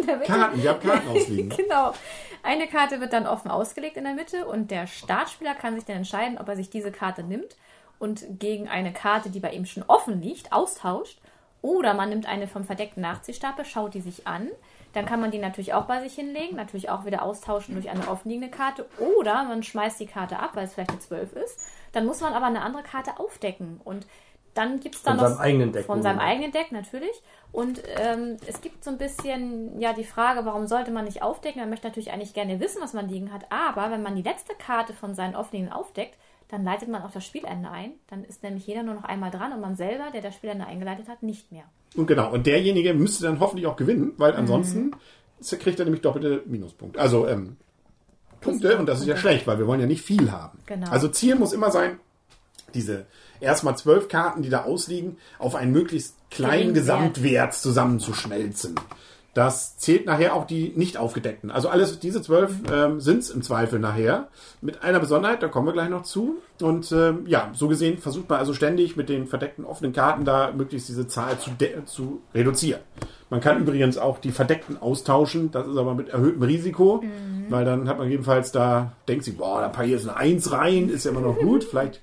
in 0.00 0.06
der 0.06 0.16
Mitte 0.16 0.32
Karten, 0.32 0.62
wir 0.62 0.70
haben 0.70 0.80
Karten 0.80 1.08
ausliegen. 1.08 1.50
Genau. 1.56 1.94
Eine 2.42 2.66
Karte 2.66 3.00
wird 3.00 3.12
dann 3.12 3.26
offen 3.26 3.50
ausgelegt 3.50 3.96
in 3.96 4.04
der 4.04 4.14
Mitte 4.14 4.46
und 4.46 4.70
der 4.70 4.86
Startspieler 4.86 5.54
kann 5.54 5.74
sich 5.74 5.84
dann 5.84 5.96
entscheiden, 5.96 6.38
ob 6.38 6.48
er 6.48 6.56
sich 6.56 6.70
diese 6.70 6.90
Karte 6.90 7.22
nimmt 7.22 7.54
und 7.98 8.24
gegen 8.40 8.66
eine 8.66 8.92
Karte, 8.92 9.30
die 9.30 9.40
bei 9.40 9.52
ihm 9.52 9.66
schon 9.66 9.84
offen 9.86 10.20
liegt, 10.20 10.52
austauscht. 10.52 11.20
Oder 11.62 11.94
man 11.94 12.08
nimmt 12.08 12.26
eine 12.26 12.46
vom 12.46 12.64
verdeckten 12.64 13.02
Nachziehstapel, 13.02 13.64
schaut 13.64 13.94
die 13.94 14.00
sich 14.00 14.26
an. 14.26 14.48
Dann 14.92 15.06
kann 15.06 15.20
man 15.20 15.30
die 15.30 15.38
natürlich 15.38 15.74
auch 15.74 15.84
bei 15.84 16.00
sich 16.00 16.14
hinlegen, 16.14 16.56
natürlich 16.56 16.90
auch 16.90 17.04
wieder 17.04 17.22
austauschen 17.22 17.74
durch 17.74 17.90
eine 17.90 18.08
offenliegende 18.08 18.50
Karte. 18.50 18.86
Oder 18.98 19.44
man 19.44 19.62
schmeißt 19.62 20.00
die 20.00 20.06
Karte 20.06 20.38
ab, 20.38 20.50
weil 20.54 20.64
es 20.64 20.74
vielleicht 20.74 20.90
eine 20.90 20.98
12 20.98 21.32
ist. 21.34 21.60
Dann 21.92 22.06
muss 22.06 22.20
man 22.20 22.32
aber 22.32 22.46
eine 22.46 22.62
andere 22.62 22.82
Karte 22.82 23.18
aufdecken. 23.18 23.80
Und 23.84 24.06
dann 24.54 24.80
gibt 24.80 24.96
es 24.96 25.02
dann 25.02 25.18
Von 25.18 25.28
noch 25.28 25.36
seinem 25.36 25.44
eigenen 25.44 25.72
Deck 25.72 25.86
von 25.86 26.02
seinem 26.02 26.18
eigenen 26.18 26.50
Deck 26.50 26.72
natürlich. 26.72 27.22
Und 27.52 27.82
ähm, 27.98 28.36
es 28.46 28.60
gibt 28.60 28.82
so 28.82 28.90
ein 28.90 28.98
bisschen 28.98 29.80
ja 29.80 29.92
die 29.92 30.04
Frage, 30.04 30.44
warum 30.44 30.66
sollte 30.66 30.90
man 30.90 31.04
nicht 31.04 31.22
aufdecken? 31.22 31.60
Man 31.60 31.70
möchte 31.70 31.86
natürlich 31.86 32.12
eigentlich 32.12 32.34
gerne 32.34 32.58
wissen, 32.58 32.82
was 32.82 32.92
man 32.92 33.08
liegen 33.08 33.32
hat. 33.32 33.46
Aber 33.50 33.92
wenn 33.92 34.02
man 34.02 34.16
die 34.16 34.22
letzte 34.22 34.54
Karte 34.54 34.92
von 34.92 35.14
seinen 35.14 35.36
offenen 35.36 35.70
aufdeckt, 35.70 36.16
dann 36.50 36.64
leitet 36.64 36.88
man 36.88 37.02
auch 37.02 37.12
das 37.12 37.24
Spielende 37.24 37.70
ein. 37.70 37.92
Dann 38.08 38.24
ist 38.24 38.42
nämlich 38.42 38.66
jeder 38.66 38.82
nur 38.82 38.94
noch 38.94 39.04
einmal 39.04 39.30
dran 39.30 39.52
und 39.52 39.60
man 39.60 39.76
selber, 39.76 40.10
der 40.12 40.20
das 40.20 40.34
Spielende 40.34 40.66
eingeleitet 40.66 41.08
hat, 41.08 41.22
nicht 41.22 41.52
mehr. 41.52 41.64
Und 41.94 42.06
genau, 42.06 42.32
und 42.32 42.46
derjenige 42.46 42.92
müsste 42.92 43.24
dann 43.24 43.40
hoffentlich 43.40 43.66
auch 43.66 43.76
gewinnen, 43.76 44.12
weil 44.16 44.34
ansonsten 44.34 44.92
kriegt 45.40 45.78
er 45.78 45.84
nämlich 45.84 46.02
doppelte 46.02 46.42
Minuspunkte. 46.46 47.00
Also 47.00 47.26
ähm, 47.26 47.56
Punkte, 48.40 48.78
und 48.78 48.86
das 48.86 49.00
ist 49.00 49.06
ja 49.06 49.16
schlecht, 49.16 49.46
weil 49.46 49.58
wir 49.58 49.66
wollen 49.66 49.80
ja 49.80 49.86
nicht 49.86 50.02
viel 50.02 50.32
haben. 50.32 50.58
Genau. 50.66 50.90
Also 50.90 51.08
Ziel 51.08 51.36
muss 51.36 51.52
immer 51.52 51.70
sein, 51.70 51.98
diese 52.74 53.06
erstmal 53.40 53.76
zwölf 53.76 54.08
Karten, 54.08 54.42
die 54.42 54.50
da 54.50 54.64
ausliegen, 54.64 55.18
auf 55.38 55.54
einen 55.54 55.72
möglichst 55.72 56.16
kleinen 56.30 56.74
Gesamtwert 56.74 57.54
zusammenzuschmelzen. 57.54 58.74
Das 59.34 59.76
zählt 59.76 60.06
nachher 60.06 60.34
auch 60.34 60.44
die 60.44 60.72
nicht 60.74 60.96
aufgedeckten. 60.96 61.50
Also 61.50 61.68
alles, 61.68 62.00
diese 62.00 62.20
zwölf 62.20 62.52
ähm, 62.72 63.00
sind 63.00 63.18
es 63.18 63.30
im 63.30 63.42
Zweifel 63.42 63.78
nachher. 63.78 64.28
Mit 64.60 64.82
einer 64.82 64.98
Besonderheit, 64.98 65.42
da 65.42 65.48
kommen 65.48 65.68
wir 65.68 65.72
gleich 65.72 65.88
noch 65.88 66.02
zu. 66.02 66.38
Und 66.60 66.90
ähm, 66.92 67.24
ja, 67.26 67.50
so 67.52 67.68
gesehen 67.68 67.98
versucht 67.98 68.28
man 68.28 68.38
also 68.38 68.54
ständig 68.54 68.96
mit 68.96 69.08
den 69.08 69.26
verdeckten 69.26 69.64
offenen 69.64 69.92
Karten 69.92 70.24
da 70.24 70.52
möglichst 70.52 70.88
diese 70.88 71.06
Zahl 71.06 71.38
zu, 71.38 71.50
zu 71.86 72.22
reduzieren. 72.34 72.80
Man 73.30 73.40
kann 73.40 73.60
übrigens 73.60 73.96
auch 73.96 74.18
die 74.18 74.32
verdeckten 74.32 74.76
austauschen. 74.76 75.52
Das 75.52 75.66
ist 75.68 75.76
aber 75.76 75.94
mit 75.94 76.08
erhöhtem 76.08 76.42
Risiko, 76.42 77.04
weil 77.48 77.64
dann 77.64 77.88
hat 77.88 77.98
man 77.98 78.10
jedenfalls 78.10 78.50
da, 78.50 78.92
denkt 79.06 79.24
sich, 79.24 79.36
boah, 79.36 79.60
da 79.60 79.68
packe 79.68 79.86
ich 79.86 79.92
jetzt 79.92 80.08
eine 80.08 80.16
1 80.16 80.50
rein, 80.50 80.88
ist 80.88 81.04
ja 81.04 81.12
immer 81.12 81.20
noch 81.20 81.38
gut. 81.38 81.62
Vielleicht 81.62 82.02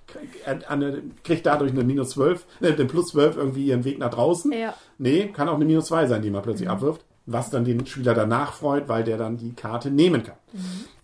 kriegt, 1.24 1.46
dadurch 1.46 1.72
eine 1.72 1.84
minus 1.84 2.12
12, 2.12 2.46
äh, 2.62 2.68
eine 2.68 2.86
plus 2.86 3.10
12 3.10 3.36
irgendwie 3.36 3.66
ihren 3.66 3.84
Weg 3.84 4.00
nach 4.00 4.10
draußen. 4.10 4.54
Ja. 4.54 4.74
Nee, 4.98 5.28
kann 5.28 5.50
auch 5.50 5.56
eine 5.56 5.66
minus 5.66 5.88
2 5.88 6.08
sein, 6.08 6.22
die 6.22 6.32
man 6.32 6.42
plötzlich 6.42 6.70
abwirft, 6.70 7.04
was 7.28 7.50
dann 7.50 7.66
den 7.66 7.86
Spieler 7.86 8.16
danach 8.16 8.54
freut, 8.54 8.88
weil 8.88 9.04
der 9.04 9.18
dann 9.18 9.38
die 9.38 9.54
Karte 9.54 9.92
nehmen 9.92 10.24
kann. 10.24 10.38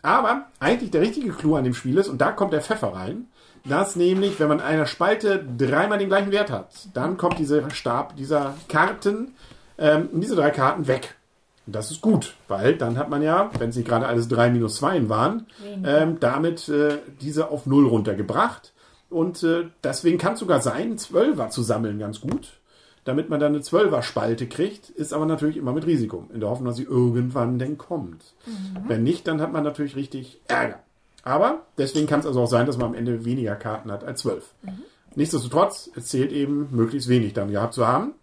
Aber 0.01 0.47
eigentlich 0.59 0.89
der 0.89 1.01
richtige 1.01 1.31
Clou 1.31 1.55
an 1.55 1.63
dem 1.63 1.73
Spiel 1.73 1.97
ist, 1.97 2.07
und 2.07 2.19
da 2.19 2.31
kommt 2.31 2.53
der 2.53 2.61
Pfeffer 2.61 2.93
rein, 2.93 3.27
dass 3.65 3.95
nämlich, 3.95 4.39
wenn 4.39 4.49
man 4.49 4.59
einer 4.59 4.85
Spalte 4.85 5.45
dreimal 5.57 5.97
den 5.97 6.09
gleichen 6.09 6.31
Wert 6.31 6.51
hat, 6.51 6.69
dann 6.93 7.17
kommt 7.17 7.39
dieser 7.39 7.69
Stab 7.71 8.15
dieser 8.15 8.55
Karten, 8.67 9.35
ähm, 9.77 10.09
diese 10.13 10.35
drei 10.35 10.49
Karten 10.49 10.87
weg. 10.87 11.15
Und 11.65 11.75
das 11.75 11.91
ist 11.91 12.01
gut, 12.01 12.35
weil 12.49 12.75
dann 12.75 12.97
hat 12.97 13.09
man 13.09 13.21
ja, 13.21 13.49
wenn 13.57 13.69
es 13.69 13.75
nicht 13.77 13.87
gerade 13.87 14.05
alles 14.05 14.27
drei 14.27 14.49
minus 14.49 14.75
2 14.75 15.07
waren, 15.07 15.47
ähm, 15.85 16.19
damit 16.19 16.67
äh, 16.67 16.99
diese 17.21 17.51
auf 17.51 17.65
null 17.65 17.87
runtergebracht. 17.87 18.73
Und 19.09 19.43
äh, 19.43 19.69
deswegen 19.83 20.17
kann 20.17 20.33
es 20.33 20.39
sogar 20.39 20.59
sein, 20.59 20.97
Zwölfer 20.97 21.49
zu 21.49 21.63
sammeln 21.63 21.99
ganz 21.99 22.19
gut, 22.19 22.59
damit 23.05 23.29
man 23.29 23.39
dann 23.39 23.53
eine 23.53 23.61
Zwölfer-Spalte 23.61 24.47
kriegt, 24.47 24.89
ist 24.89 25.13
aber 25.13 25.25
natürlich 25.25 25.57
immer 25.57 25.73
mit 25.73 25.85
Risiko, 25.85 26.27
in 26.33 26.39
der 26.39 26.49
Hoffnung, 26.49 26.67
dass 26.67 26.77
sie 26.77 26.83
irgendwann 26.83 27.59
denn 27.59 27.77
kommt. 27.77 28.33
Wenn 28.87 29.03
nicht, 29.03 29.27
dann 29.27 29.41
hat 29.41 29.51
man 29.51 29.63
natürlich 29.63 29.95
richtig 29.95 30.41
Ärger. 30.47 30.79
Aber 31.23 31.63
deswegen 31.77 32.07
kann 32.07 32.19
es 32.19 32.25
also 32.25 32.41
auch 32.41 32.47
sein, 32.47 32.65
dass 32.65 32.77
man 32.77 32.89
am 32.89 32.95
Ende 32.95 33.25
weniger 33.25 33.55
Karten 33.55 33.91
hat 33.91 34.03
als 34.03 34.21
zwölf. 34.21 34.53
Nichtsdestotrotz, 35.15 35.89
es 35.95 36.07
zählt 36.07 36.31
eben, 36.31 36.69
möglichst 36.71 37.07
wenig 37.07 37.33
dann 37.33 37.51
gehabt 37.51 37.73
zu 37.73 37.87
haben. 37.87 38.13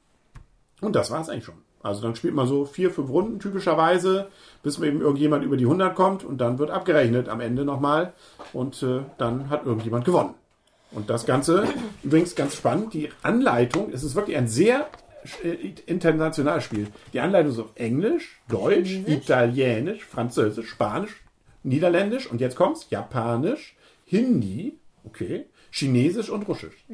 Und 0.80 0.96
das 0.96 1.10
war 1.10 1.20
es 1.20 1.28
eigentlich 1.28 1.44
schon. 1.44 1.62
Also 1.82 2.02
dann 2.02 2.14
spielt 2.14 2.34
man 2.34 2.46
so 2.46 2.66
vier, 2.66 2.90
fünf 2.90 3.08
Runden 3.08 3.38
typischerweise, 3.38 4.28
bis 4.62 4.78
man 4.78 4.88
eben 4.88 5.00
irgendjemand 5.00 5.44
über 5.44 5.56
die 5.56 5.64
100 5.64 5.94
kommt 5.94 6.24
und 6.24 6.38
dann 6.38 6.58
wird 6.58 6.70
abgerechnet 6.70 7.28
am 7.28 7.40
Ende 7.40 7.64
nochmal 7.64 8.12
und 8.52 8.82
äh, 8.82 9.00
dann 9.16 9.48
hat 9.48 9.64
irgendjemand 9.64 10.04
gewonnen. 10.04 10.34
Und 10.92 11.08
das 11.08 11.24
Ganze, 11.24 11.64
übrigens 12.02 12.34
ganz 12.34 12.56
spannend, 12.56 12.94
die 12.94 13.10
Anleitung, 13.22 13.92
es 13.92 14.02
ist 14.02 14.14
wirklich 14.14 14.36
ein 14.36 14.48
sehr 14.48 14.88
äh, 15.44 15.72
internationales 15.86 16.64
Spiel. 16.64 16.88
Die 17.12 17.20
Anleitung 17.20 17.52
ist 17.52 17.58
auf 17.58 17.70
Englisch, 17.76 18.40
Deutsch, 18.48 18.90
Italienisch, 19.06 20.04
Französisch, 20.04 20.68
Spanisch, 20.68 21.22
Niederländisch 21.62 22.26
und 22.26 22.40
jetzt 22.40 22.56
kommt's, 22.56 22.86
Japanisch, 22.90 23.76
Hindi, 24.04 24.78
okay, 25.04 25.46
Chinesisch 25.70 26.30
und 26.30 26.48
Russisch. 26.48 26.84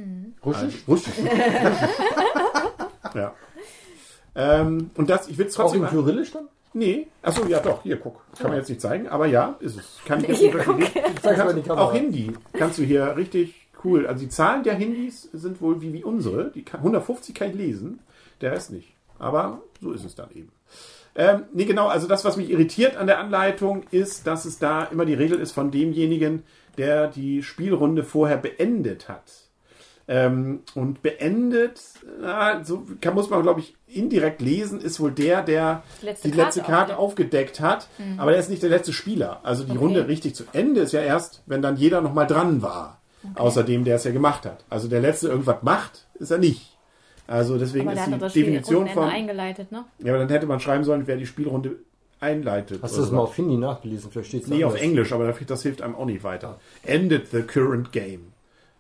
Russisch? 0.44 0.62
Also, 0.62 0.76
Russisch. 0.88 1.14
ja. 3.14 3.34
Ähm, 4.34 4.90
und 4.96 5.08
das, 5.08 5.28
ich 5.28 5.38
will 5.38 5.46
es 5.46 5.58
Auch 5.58 5.62
trotzdem. 5.62 5.84
in 5.84 5.88
Kyrillisch 5.88 6.32
dann? 6.32 6.48
Nee, 6.74 7.06
achso, 7.22 7.46
ja 7.46 7.60
doch, 7.60 7.82
hier, 7.84 7.96
guck. 7.96 8.20
Kann 8.36 8.48
man 8.48 8.58
jetzt 8.58 8.68
nicht 8.68 8.82
zeigen, 8.82 9.08
aber 9.08 9.24
ja, 9.26 9.56
ist 9.60 9.78
es. 9.78 9.98
Kann 10.04 10.20
ich 10.20 10.28
jetzt 10.28 10.40
Hier, 10.40 10.54
nicht 10.54 10.64
guck. 10.66 11.22
Zeig's 11.22 11.38
mal 11.38 11.50
in 11.50 11.56
die 11.56 11.62
kannst, 11.62 11.66
Kamera. 11.68 11.84
Auch 11.86 11.94
Hindi 11.94 12.32
kannst 12.52 12.78
du 12.78 12.82
hier 12.82 13.16
richtig 13.16 13.65
cool. 13.84 14.06
Also 14.06 14.20
die 14.24 14.28
Zahlen 14.28 14.62
der 14.62 14.74
Hindis 14.74 15.28
sind 15.32 15.60
wohl 15.60 15.80
wie, 15.80 15.92
wie 15.92 16.04
unsere. 16.04 16.50
Die 16.50 16.62
kann, 16.62 16.80
150 16.80 17.34
kann 17.34 17.50
ich 17.50 17.56
lesen, 17.56 18.00
der 18.40 18.52
Rest 18.52 18.70
nicht. 18.72 18.94
Aber 19.18 19.62
so 19.80 19.92
ist 19.92 20.04
es 20.04 20.14
dann 20.14 20.30
eben. 20.32 20.52
Ähm, 21.14 21.44
nee, 21.54 21.64
genau, 21.64 21.88
also 21.88 22.06
das, 22.06 22.24
was 22.24 22.36
mich 22.36 22.50
irritiert 22.50 22.96
an 22.96 23.06
der 23.06 23.18
Anleitung, 23.18 23.84
ist, 23.90 24.26
dass 24.26 24.44
es 24.44 24.58
da 24.58 24.84
immer 24.84 25.06
die 25.06 25.14
Regel 25.14 25.40
ist 25.40 25.52
von 25.52 25.70
demjenigen, 25.70 26.42
der 26.76 27.08
die 27.08 27.42
Spielrunde 27.42 28.04
vorher 28.04 28.36
beendet 28.36 29.08
hat. 29.08 29.22
Ähm, 30.08 30.60
und 30.74 31.02
beendet, 31.02 31.80
na, 32.20 32.62
so 32.62 32.86
kann, 33.00 33.14
muss 33.14 33.28
man, 33.30 33.42
glaube 33.42 33.60
ich, 33.60 33.74
indirekt 33.88 34.40
lesen, 34.40 34.80
ist 34.80 35.00
wohl 35.00 35.10
der, 35.10 35.42
der 35.42 35.82
Die 36.00 36.06
letzte 36.06 36.28
die 36.30 36.36
letzte 36.36 36.60
Karte 36.60 36.72
Karte 36.72 36.96
aufgedeckt 36.98 37.60
hat. 37.60 37.88
Aber 38.18 38.30
der 38.30 38.38
ist 38.38 38.50
nicht 38.50 38.62
der 38.62 38.70
letzte 38.70 38.92
Spieler. 38.92 39.40
Also 39.42 39.64
die 39.64 39.70
Okay. 39.70 39.80
Runde 39.80 40.06
richtig 40.06 40.34
zu 40.36 40.44
Ende 40.52 40.82
ist 40.82 40.92
ja 40.92 41.00
erst, 41.00 41.42
wenn 41.46 41.60
dann 41.62 41.76
jeder 41.76 42.02
nochmal 42.02 42.26
dran 42.26 42.62
war. 42.62 43.00
Außer 43.34 43.62
dem, 43.64 43.84
der 43.84 43.96
es 43.96 44.04
ja 44.04 44.12
gemacht 44.12 44.44
hat. 44.46 44.64
Also 44.70 44.88
der 44.88 45.00
letzte 45.00 45.28
irgendwas 45.28 45.62
macht, 45.62 46.06
ist 46.14 46.30
er 46.30 46.38
nicht. 46.38 46.76
Also 47.26 47.58
deswegen 47.58 47.90
ist 47.90 48.06
die 48.06 48.40
Definition 48.40 48.88
von. 48.88 49.08
eingeleitet, 49.08 49.72
ne? 49.72 49.84
Ja, 49.98 50.12
aber 50.12 50.20
dann 50.20 50.28
hätte 50.28 50.46
man 50.46 50.60
schreiben 50.60 50.84
sollen, 50.84 51.06
wer 51.06 51.16
die 51.16 51.26
Spielrunde 51.26 51.76
einleitet. 52.20 52.82
Hast 52.82 52.96
du 52.96 53.00
das 53.00 53.10
mal 53.10 53.20
auf 53.20 53.34
Hindi 53.34 53.56
nachgelesen? 53.56 54.10
Vielleicht 54.10 54.28
steht's 54.28 54.48
Nee, 54.48 54.64
auf 54.64 54.72
anders. 54.72 54.82
Englisch, 54.82 55.12
aber 55.12 55.32
das 55.32 55.62
hilft 55.62 55.82
einem 55.82 55.96
auch 55.96 56.06
nicht 56.06 56.22
weiter. 56.24 56.58
Ended 56.84 57.28
the 57.30 57.42
current 57.42 57.92
game. 57.92 58.32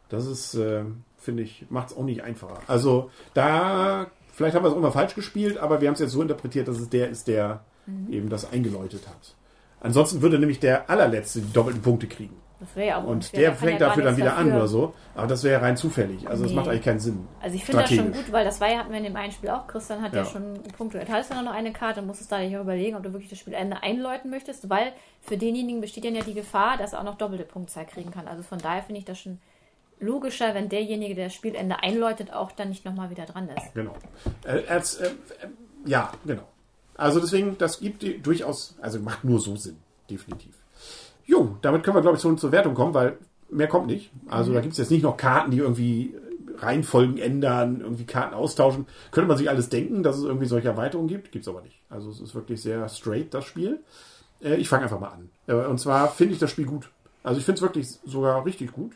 Das 0.08 0.26
ist, 0.26 0.54
äh, 0.54 0.84
finde 1.18 1.42
ich, 1.42 1.66
macht 1.68 1.90
es 1.90 1.96
auch 1.96 2.04
nicht 2.04 2.22
einfacher. 2.22 2.60
Also 2.68 3.10
da, 3.34 4.06
vielleicht 4.32 4.54
haben 4.54 4.62
wir 4.62 4.68
es 4.68 4.74
auch 4.74 4.78
immer 4.78 4.92
falsch 4.92 5.14
gespielt, 5.14 5.58
aber 5.58 5.80
wir 5.80 5.88
haben 5.88 5.94
es 5.94 6.00
jetzt 6.00 6.12
so 6.12 6.22
interpretiert, 6.22 6.68
dass 6.68 6.78
es 6.78 6.88
der 6.88 7.10
ist, 7.10 7.26
der 7.28 7.64
eben 8.10 8.28
das 8.28 8.50
eingeläutet 8.50 9.06
hat. 9.08 9.34
Ansonsten 9.80 10.22
würde 10.22 10.38
nämlich 10.38 10.58
der 10.60 10.88
allerletzte 10.90 11.40
die 11.40 11.52
doppelten 11.52 11.82
Punkte 11.82 12.06
kriegen. 12.06 12.36
Das 12.58 12.74
wäre 12.74 12.88
ja 12.88 12.96
auch 12.98 13.04
Und 13.04 13.34
der 13.34 13.42
ja 13.42 13.52
fängt 13.52 13.82
dafür 13.82 14.02
dann 14.02 14.16
wieder 14.16 14.34
an 14.36 14.46
dafür. 14.46 14.56
oder 14.60 14.68
so. 14.68 14.94
Aber 15.14 15.26
das 15.26 15.44
wäre 15.44 15.54
ja 15.54 15.58
rein 15.60 15.76
zufällig. 15.76 16.26
Also 16.26 16.44
das 16.44 16.52
Nee. 16.52 16.56
macht 16.56 16.68
eigentlich 16.68 16.84
keinen 16.84 17.00
Sinn. 17.00 17.28
Also 17.42 17.54
ich 17.54 17.64
finde 17.64 17.82
das 17.82 17.92
schon 17.92 18.12
gut, 18.12 18.32
weil 18.32 18.46
das 18.46 18.60
war 18.62 18.70
ja, 18.70 18.78
hatten 18.78 18.90
wir 18.90 18.96
in 18.98 19.04
dem 19.04 19.16
einen 19.16 19.30
Spiel 19.32 19.50
auch. 19.50 19.66
Christian 19.66 20.00
hat 20.00 20.14
ja, 20.14 20.20
Ja. 20.22 20.24
schon 20.24 20.54
punktuell. 20.78 21.06
Hattest 21.06 21.32
du 21.32 21.42
noch 21.42 21.52
eine 21.52 21.72
Karte, 21.72 22.00
musstest 22.00 22.32
da 22.32 22.36
auch 22.38 22.60
überlegen, 22.62 22.96
ob 22.96 23.02
du 23.02 23.12
wirklich 23.12 23.28
das 23.28 23.38
Spielende 23.38 23.82
einläuten 23.82 24.30
möchtest, 24.30 24.70
weil 24.70 24.92
für 25.20 25.36
denjenigen 25.36 25.82
besteht 25.82 26.06
dann 26.06 26.14
ja 26.14 26.22
die 26.22 26.32
Gefahr, 26.32 26.78
dass 26.78 26.94
er 26.94 27.00
auch 27.00 27.04
noch 27.04 27.18
doppelte 27.18 27.44
Punktzahl 27.44 27.84
kriegen 27.84 28.10
kann. 28.10 28.26
Also 28.26 28.42
von 28.42 28.58
daher 28.58 28.82
finde 28.82 29.00
ich 29.00 29.04
das 29.04 29.18
schon 29.18 29.38
logischer, 30.00 30.54
wenn 30.54 30.68
derjenige, 30.70 31.14
der 31.14 31.24
das 31.26 31.34
Spielende 31.34 31.82
einläutet, 31.82 32.32
auch 32.32 32.52
dann 32.52 32.70
nicht 32.70 32.84
nochmal 32.86 33.10
wieder 33.10 33.26
dran 33.26 33.48
ist. 33.50 33.74
Genau. 33.74 33.92
Äh, 34.44 34.66
als, 34.68 34.94
äh, 34.96 35.08
äh, 35.08 35.10
ja, 35.84 36.10
genau. 36.24 36.42
Also 36.96 37.20
deswegen, 37.20 37.58
das 37.58 37.80
gibt 37.80 38.02
durchaus, 38.26 38.76
also 38.80 38.98
macht 39.00 39.24
nur 39.24 39.40
so 39.40 39.56
Sinn, 39.56 39.76
definitiv. 40.10 40.54
Jo, 41.26 41.56
damit 41.60 41.82
können 41.82 41.96
wir, 41.96 42.02
glaube 42.02 42.16
ich, 42.16 42.22
schon 42.22 42.38
zur 42.38 42.52
Wertung 42.52 42.74
kommen, 42.74 42.94
weil 42.94 43.18
mehr 43.50 43.68
kommt 43.68 43.88
nicht. 43.88 44.10
Also 44.28 44.52
da 44.52 44.60
gibt 44.60 44.72
es 44.72 44.78
jetzt 44.78 44.90
nicht 44.90 45.02
noch 45.02 45.16
Karten, 45.16 45.50
die 45.50 45.58
irgendwie 45.58 46.14
Reihenfolgen 46.58 47.18
ändern, 47.18 47.80
irgendwie 47.80 48.06
Karten 48.06 48.34
austauschen. 48.34 48.86
Könnte 49.10 49.28
man 49.28 49.36
sich 49.36 49.50
alles 49.50 49.68
denken, 49.68 50.02
dass 50.02 50.16
es 50.16 50.24
irgendwie 50.24 50.46
solche 50.46 50.68
Erweiterungen 50.68 51.08
gibt, 51.08 51.32
gibt 51.32 51.44
es 51.44 51.48
aber 51.48 51.62
nicht. 51.62 51.80
Also 51.90 52.10
es 52.10 52.20
ist 52.20 52.34
wirklich 52.34 52.62
sehr 52.62 52.88
straight, 52.88 53.34
das 53.34 53.44
Spiel. 53.44 53.80
Äh, 54.42 54.56
ich 54.56 54.68
fange 54.68 54.84
einfach 54.84 55.00
mal 55.00 55.08
an. 55.08 55.30
Äh, 55.46 55.54
und 55.54 55.78
zwar 55.78 56.08
finde 56.08 56.34
ich 56.34 56.40
das 56.40 56.50
Spiel 56.50 56.66
gut. 56.66 56.90
Also 57.22 57.38
ich 57.38 57.44
finde 57.44 57.58
es 57.58 57.62
wirklich 57.62 57.88
sogar 58.04 58.44
richtig 58.44 58.72
gut. 58.72 58.92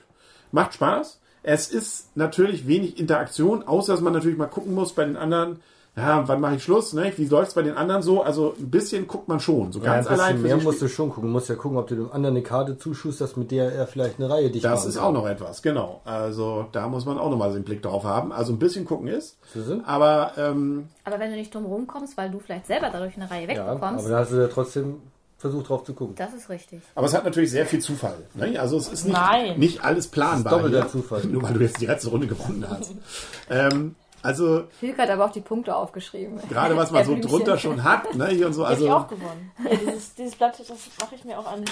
Macht 0.53 0.75
Spaß. 0.75 1.21
Es 1.43 1.69
ist 1.69 2.17
natürlich 2.17 2.67
wenig 2.67 2.99
Interaktion, 2.99 3.63
außer 3.63 3.93
dass 3.93 4.03
man 4.03 4.13
natürlich 4.13 4.39
mal 4.39 4.47
gucken 4.47 4.75
muss 4.75 4.93
bei 4.93 5.05
den 5.05 5.17
anderen, 5.17 5.61
ja, 5.97 6.27
wann 6.29 6.41
mache 6.41 6.55
ich 6.57 6.63
Schluss? 6.63 6.93
Ne? 6.93 7.13
Wie 7.17 7.27
läuft's 7.27 7.55
bei 7.55 7.63
den 7.63 7.77
anderen 7.77 8.01
so? 8.03 8.23
Also 8.23 8.55
ein 8.59 8.71
bisschen 8.71 9.07
guckt 9.09 9.29
man 9.29 9.41
schon. 9.41 9.73
So 9.73 9.81
Ja, 9.81 9.93
ein 9.93 10.05
ganz 10.05 10.07
allein 10.07 10.41
mehr 10.41 10.55
sich 10.57 10.65
musst 10.65 10.81
du 10.81 10.89
schon 10.89 11.09
gucken. 11.11 11.25
Du 11.25 11.33
musst 11.33 11.49
ja 11.49 11.57
gucken, 11.57 11.77
ob 11.79 11.89
du 11.89 11.97
dem 11.97 12.13
anderen 12.13 12.37
eine 12.37 12.43
Karte 12.45 12.79
zuschusterst, 12.79 13.37
mit 13.37 13.51
der 13.51 13.73
er 13.73 13.87
vielleicht 13.87 14.19
eine 14.19 14.31
Reihe 14.31 14.51
dicht 14.51 14.65
Das 14.65 14.87
ist 14.87 14.95
kann. 14.97 15.05
auch 15.05 15.13
noch 15.13 15.27
etwas, 15.29 15.63
genau. 15.63 16.01
Also 16.05 16.67
da 16.73 16.89
muss 16.89 17.05
man 17.07 17.19
auch 17.19 17.29
nochmal 17.31 17.53
den 17.53 17.65
Blick 17.65 17.83
drauf 17.83 18.05
haben. 18.05 18.33
Also 18.33 18.53
ein 18.53 18.59
bisschen 18.59 18.85
gucken 18.85 19.09
ist. 19.09 19.37
Aber 19.85 20.33
ähm, 20.39 20.89
Aber 21.05 21.19
wenn 21.19 21.31
du 21.31 21.37
nicht 21.37 21.55
drum 21.55 21.67
rumkommst, 21.67 22.17
weil 22.17 22.31
du 22.31 22.39
vielleicht 22.39 22.67
selber 22.67 22.89
dadurch 22.93 23.17
eine 23.17 23.31
Reihe 23.31 23.43
Ja, 23.43 23.49
wegbekommst, 23.49 24.05
aber 24.05 24.09
da 24.09 24.19
hast 24.21 24.33
du 24.33 24.37
ja 24.37 24.49
trotzdem 24.49 25.03
versucht 25.39 25.69
drauf 25.71 25.85
zu 25.85 25.95
gucken. 25.95 26.15
das 26.17 26.35
ist 26.35 26.49
richtig. 26.51 26.81
Aber 26.95 27.07
es 27.07 27.15
hat 27.15 27.25
natürlich 27.25 27.51
sehr 27.51 27.65
viel 27.67 27.81
Zufall. 27.81 28.15
Ne? 28.35 28.61
Also 28.61 28.77
es 28.77 28.89
ist 28.89 29.07
nicht, 29.07 29.15
Nein. 29.17 29.59
nicht 29.59 29.83
alles 29.83 30.07
planbar. 30.07 30.53
Das 30.53 30.53
ist 30.53 30.67
doppelter 30.75 30.83
hier, 30.83 30.91
Zufall. 31.03 31.25
Nur 31.31 31.43
weil 31.43 31.55
du 31.55 31.61
jetzt 31.61 31.81
die 31.81 31.87
letzte 31.87 32.11
Runde 32.11 32.27
gewonnen 32.27 32.65
hast. 32.69 32.93
ähm, 33.51 33.97
also 34.23 34.65
Hilke 34.81 35.03
hat 35.03 35.11
aber 35.11 35.25
auch 35.27 35.33
die 35.33 35.41
Punkte 35.41 35.75
aufgeschrieben. 35.75 36.39
gerade 36.49 36.77
was 36.77 36.91
man 36.91 37.05
so 37.05 37.13
Blümchen. 37.13 37.31
drunter 37.31 37.59
schon 37.59 37.83
hat, 37.85 38.15
ne? 38.15 38.29
Hier 38.29 38.47
und 38.47 38.53
so. 38.53 38.69
Hätte 38.69 38.85
ich 38.85 38.91
Also, 38.91 38.97
auch 38.97 39.09
gewonnen. 39.09 39.51
Ja, 39.65 39.77
dieses, 39.77 40.15
dieses 40.15 40.35
Blatt, 40.37 40.59
das 40.59 40.69
mache 41.01 41.15
ich 41.15 41.25
mir 41.25 41.39
auch 41.39 41.51
an. 41.51 41.65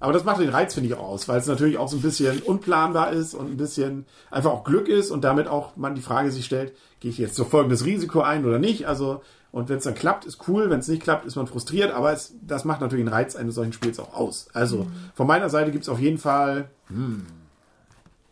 aber 0.00 0.12
das 0.12 0.24
macht 0.24 0.40
den 0.40 0.48
Reiz, 0.50 0.74
finde 0.74 0.88
ich, 0.88 0.94
auch 0.94 1.08
aus, 1.08 1.28
weil 1.28 1.38
es 1.38 1.46
natürlich 1.46 1.78
auch 1.78 1.88
so 1.88 1.96
ein 1.96 2.02
bisschen 2.02 2.40
unplanbar 2.42 3.12
ist 3.12 3.34
und 3.34 3.50
ein 3.50 3.56
bisschen 3.56 4.06
einfach 4.30 4.50
auch 4.50 4.64
Glück 4.64 4.88
ist 4.88 5.10
und 5.10 5.22
damit 5.24 5.48
auch 5.48 5.76
man 5.76 5.94
die 5.94 6.02
Frage 6.02 6.30
sich 6.30 6.44
stellt, 6.44 6.72
gehe 7.00 7.10
ich 7.10 7.18
jetzt 7.18 7.34
so 7.34 7.44
folgendes 7.44 7.84
Risiko 7.84 8.20
ein 8.20 8.44
oder 8.44 8.58
nicht? 8.58 8.86
Also, 8.86 9.22
und 9.50 9.68
wenn 9.68 9.78
es 9.78 9.84
dann 9.84 9.94
klappt, 9.94 10.24
ist 10.24 10.48
cool. 10.48 10.70
Wenn 10.70 10.78
es 10.80 10.88
nicht 10.88 11.02
klappt, 11.02 11.26
ist 11.26 11.36
man 11.36 11.46
frustriert. 11.46 11.92
Aber 11.92 12.10
es, 12.12 12.32
das 12.40 12.64
macht 12.64 12.80
natürlich 12.80 13.04
den 13.04 13.12
Reiz 13.12 13.36
eines 13.36 13.54
solchen 13.54 13.72
Spiels 13.74 13.98
auch 14.00 14.14
aus. 14.14 14.48
Also, 14.54 14.86
von 15.14 15.26
meiner 15.26 15.50
Seite 15.50 15.70
gibt 15.72 15.82
es 15.82 15.88
auf 15.90 15.98
jeden 15.98 16.16
Fall, 16.18 16.70
hm, 16.88 17.26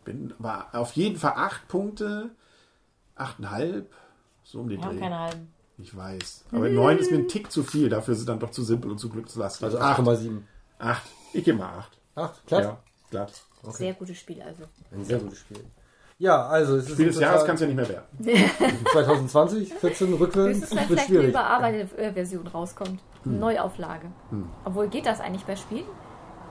bin, 0.03 0.33
war 0.39 0.69
auf 0.73 0.93
jeden 0.93 1.17
Fall 1.17 1.33
acht 1.35 1.67
Punkte, 1.67 2.31
achteinhalb, 3.21 3.91
so 4.43 4.59
um 4.59 4.69
den 4.69 4.79
Wir 4.79 4.85
haben 4.85 4.95
Dreh. 4.95 5.01
keine 5.01 5.19
halben. 5.19 5.53
Ich 5.77 5.95
weiß. 5.95 6.45
Aber 6.51 6.69
neun 6.69 6.97
ist 6.97 7.11
mir 7.11 7.17
ein 7.17 7.27
Tick 7.27 7.51
zu 7.51 7.63
viel. 7.63 7.89
Dafür 7.89 8.13
ist 8.13 8.19
es 8.19 8.25
dann 8.25 8.39
doch 8.39 8.51
zu 8.51 8.63
simpel 8.63 8.91
und 8.91 8.99
zu 8.99 9.09
glückslastig. 9.09 9.63
Also 9.63 9.79
acht. 9.79 9.99
8,7. 9.99 10.41
Acht. 10.77 11.03
Ich 11.33 11.43
gebe 11.43 11.57
mal 11.57 11.73
acht. 11.79 11.97
8, 12.15 12.47
klar. 12.47 12.61
Ja, 12.61 12.77
glatt. 13.09 13.41
Sehr 13.69 13.93
gutes 13.93 14.17
Spiel 14.17 14.41
also. 14.41 14.63
Ein 14.91 15.05
sehr 15.05 15.19
gutes 15.19 15.39
Spiel. 15.39 15.63
Ja, 16.17 16.45
also 16.47 16.75
es 16.77 16.85
ist 16.85 16.91
Spiel 16.93 17.07
des 17.07 17.19
Jahres 17.19 17.45
kann 17.45 17.55
es 17.55 17.61
ja 17.61 17.67
nicht 17.67 17.75
mehr 17.77 17.89
werden. 17.89 18.05
2020, 18.91 19.73
14 19.73 20.13
rückwärts, 20.13 20.59
wird 20.61 20.69
vielleicht 20.69 20.91
eine 20.91 20.99
schwierig. 20.99 21.29
überarbeitete 21.29 21.97
äh, 21.97 22.13
Version 22.13 22.45
rauskommt. 22.45 23.01
Eine 23.25 23.37
Neuauflage. 23.37 24.11
Obwohl, 24.63 24.87
geht 24.89 25.05
das 25.07 25.19
eigentlich 25.19 25.45
bei 25.45 25.55
Spielen? 25.55 25.85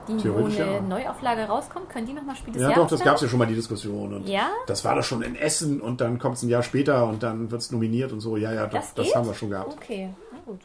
Die, 0.07 0.13
eine 0.13 0.57
ja. 0.57 0.81
Neuauflage 0.81 1.43
rauskommt, 1.43 1.89
können 1.89 2.07
die 2.07 2.13
nochmal 2.13 2.35
Spiel 2.35 2.53
des 2.53 2.61
Ja, 2.61 2.69
Jahres 2.71 2.83
doch, 2.83 2.89
das 2.97 3.03
gab 3.05 3.15
es 3.15 3.21
ja 3.21 3.27
schon 3.27 3.39
mal 3.39 3.45
die 3.47 3.55
Diskussion. 3.55 4.13
Und 4.13 4.27
Ja? 4.27 4.49
Das 4.67 4.83
war 4.83 4.95
doch 4.95 5.03
schon 5.03 5.21
in 5.21 5.35
Essen 5.35 5.79
und 5.81 6.01
dann 6.01 6.17
kommt 6.19 6.37
es 6.37 6.43
ein 6.43 6.49
Jahr 6.49 6.63
später 6.63 7.05
und 7.07 7.23
dann 7.23 7.51
wird 7.51 7.61
es 7.61 7.71
nominiert 7.71 8.11
und 8.11 8.19
so. 8.19 8.37
Ja, 8.37 8.51
ja, 8.53 8.65
doch, 8.65 8.73
Das 8.79 8.93
das, 8.93 9.05
geht? 9.05 9.15
haben 9.15 9.27
wir 9.27 9.33
schon 9.33 9.49
gehabt. 9.49 9.73
Okay, 9.73 10.09
na 10.31 10.39
gut. 10.45 10.59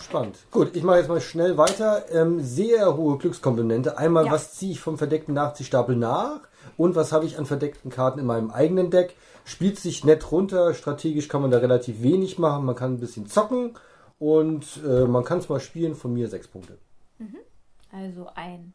Spannend. 0.00 0.36
Gut, 0.50 0.74
ich 0.74 0.82
mache 0.82 0.98
jetzt 0.98 1.08
mal 1.08 1.20
schnell 1.20 1.56
weiter. 1.56 2.04
Ähm, 2.12 2.40
sehr 2.40 2.96
hohe 2.96 3.18
Glückskomponente. 3.18 3.98
Einmal, 3.98 4.26
Ja. 4.26 4.32
was 4.32 4.54
ziehe 4.54 4.72
ich 4.72 4.80
vom 4.80 4.98
verdeckten 4.98 5.34
Nachziehstapel 5.34 5.96
nach 5.96 6.40
und 6.76 6.94
was 6.96 7.12
habe 7.12 7.26
ich 7.26 7.38
an 7.38 7.46
verdeckten 7.46 7.90
Karten 7.90 8.18
in 8.18 8.26
meinem 8.26 8.50
eigenen 8.50 8.90
Deck. 8.90 9.16
Spielt 9.44 9.78
sich 9.78 10.04
nett 10.04 10.30
runter. 10.32 10.72
Strategisch 10.74 11.28
kann 11.28 11.42
man 11.42 11.50
da 11.50 11.58
relativ 11.58 12.02
wenig 12.02 12.38
machen. 12.38 12.64
Man 12.64 12.74
kann 12.74 12.94
ein 12.94 13.00
bisschen 13.00 13.26
zocken 13.26 13.74
und 14.18 14.64
äh, 14.86 15.04
man 15.06 15.24
kann 15.24 15.38
es 15.38 15.48
mal 15.48 15.60
spielen. 15.60 15.94
Von 15.94 16.14
mir 16.14 16.28
sechs 16.28 16.48
Punkte. 16.48 16.78
Also 17.94 18.28
ein. 18.34 18.74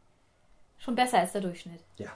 Schon 0.78 0.96
besser 0.96 1.20
als 1.20 1.34
der 1.34 1.42
Durchschnitt. 1.42 1.84
Ja. 1.98 2.12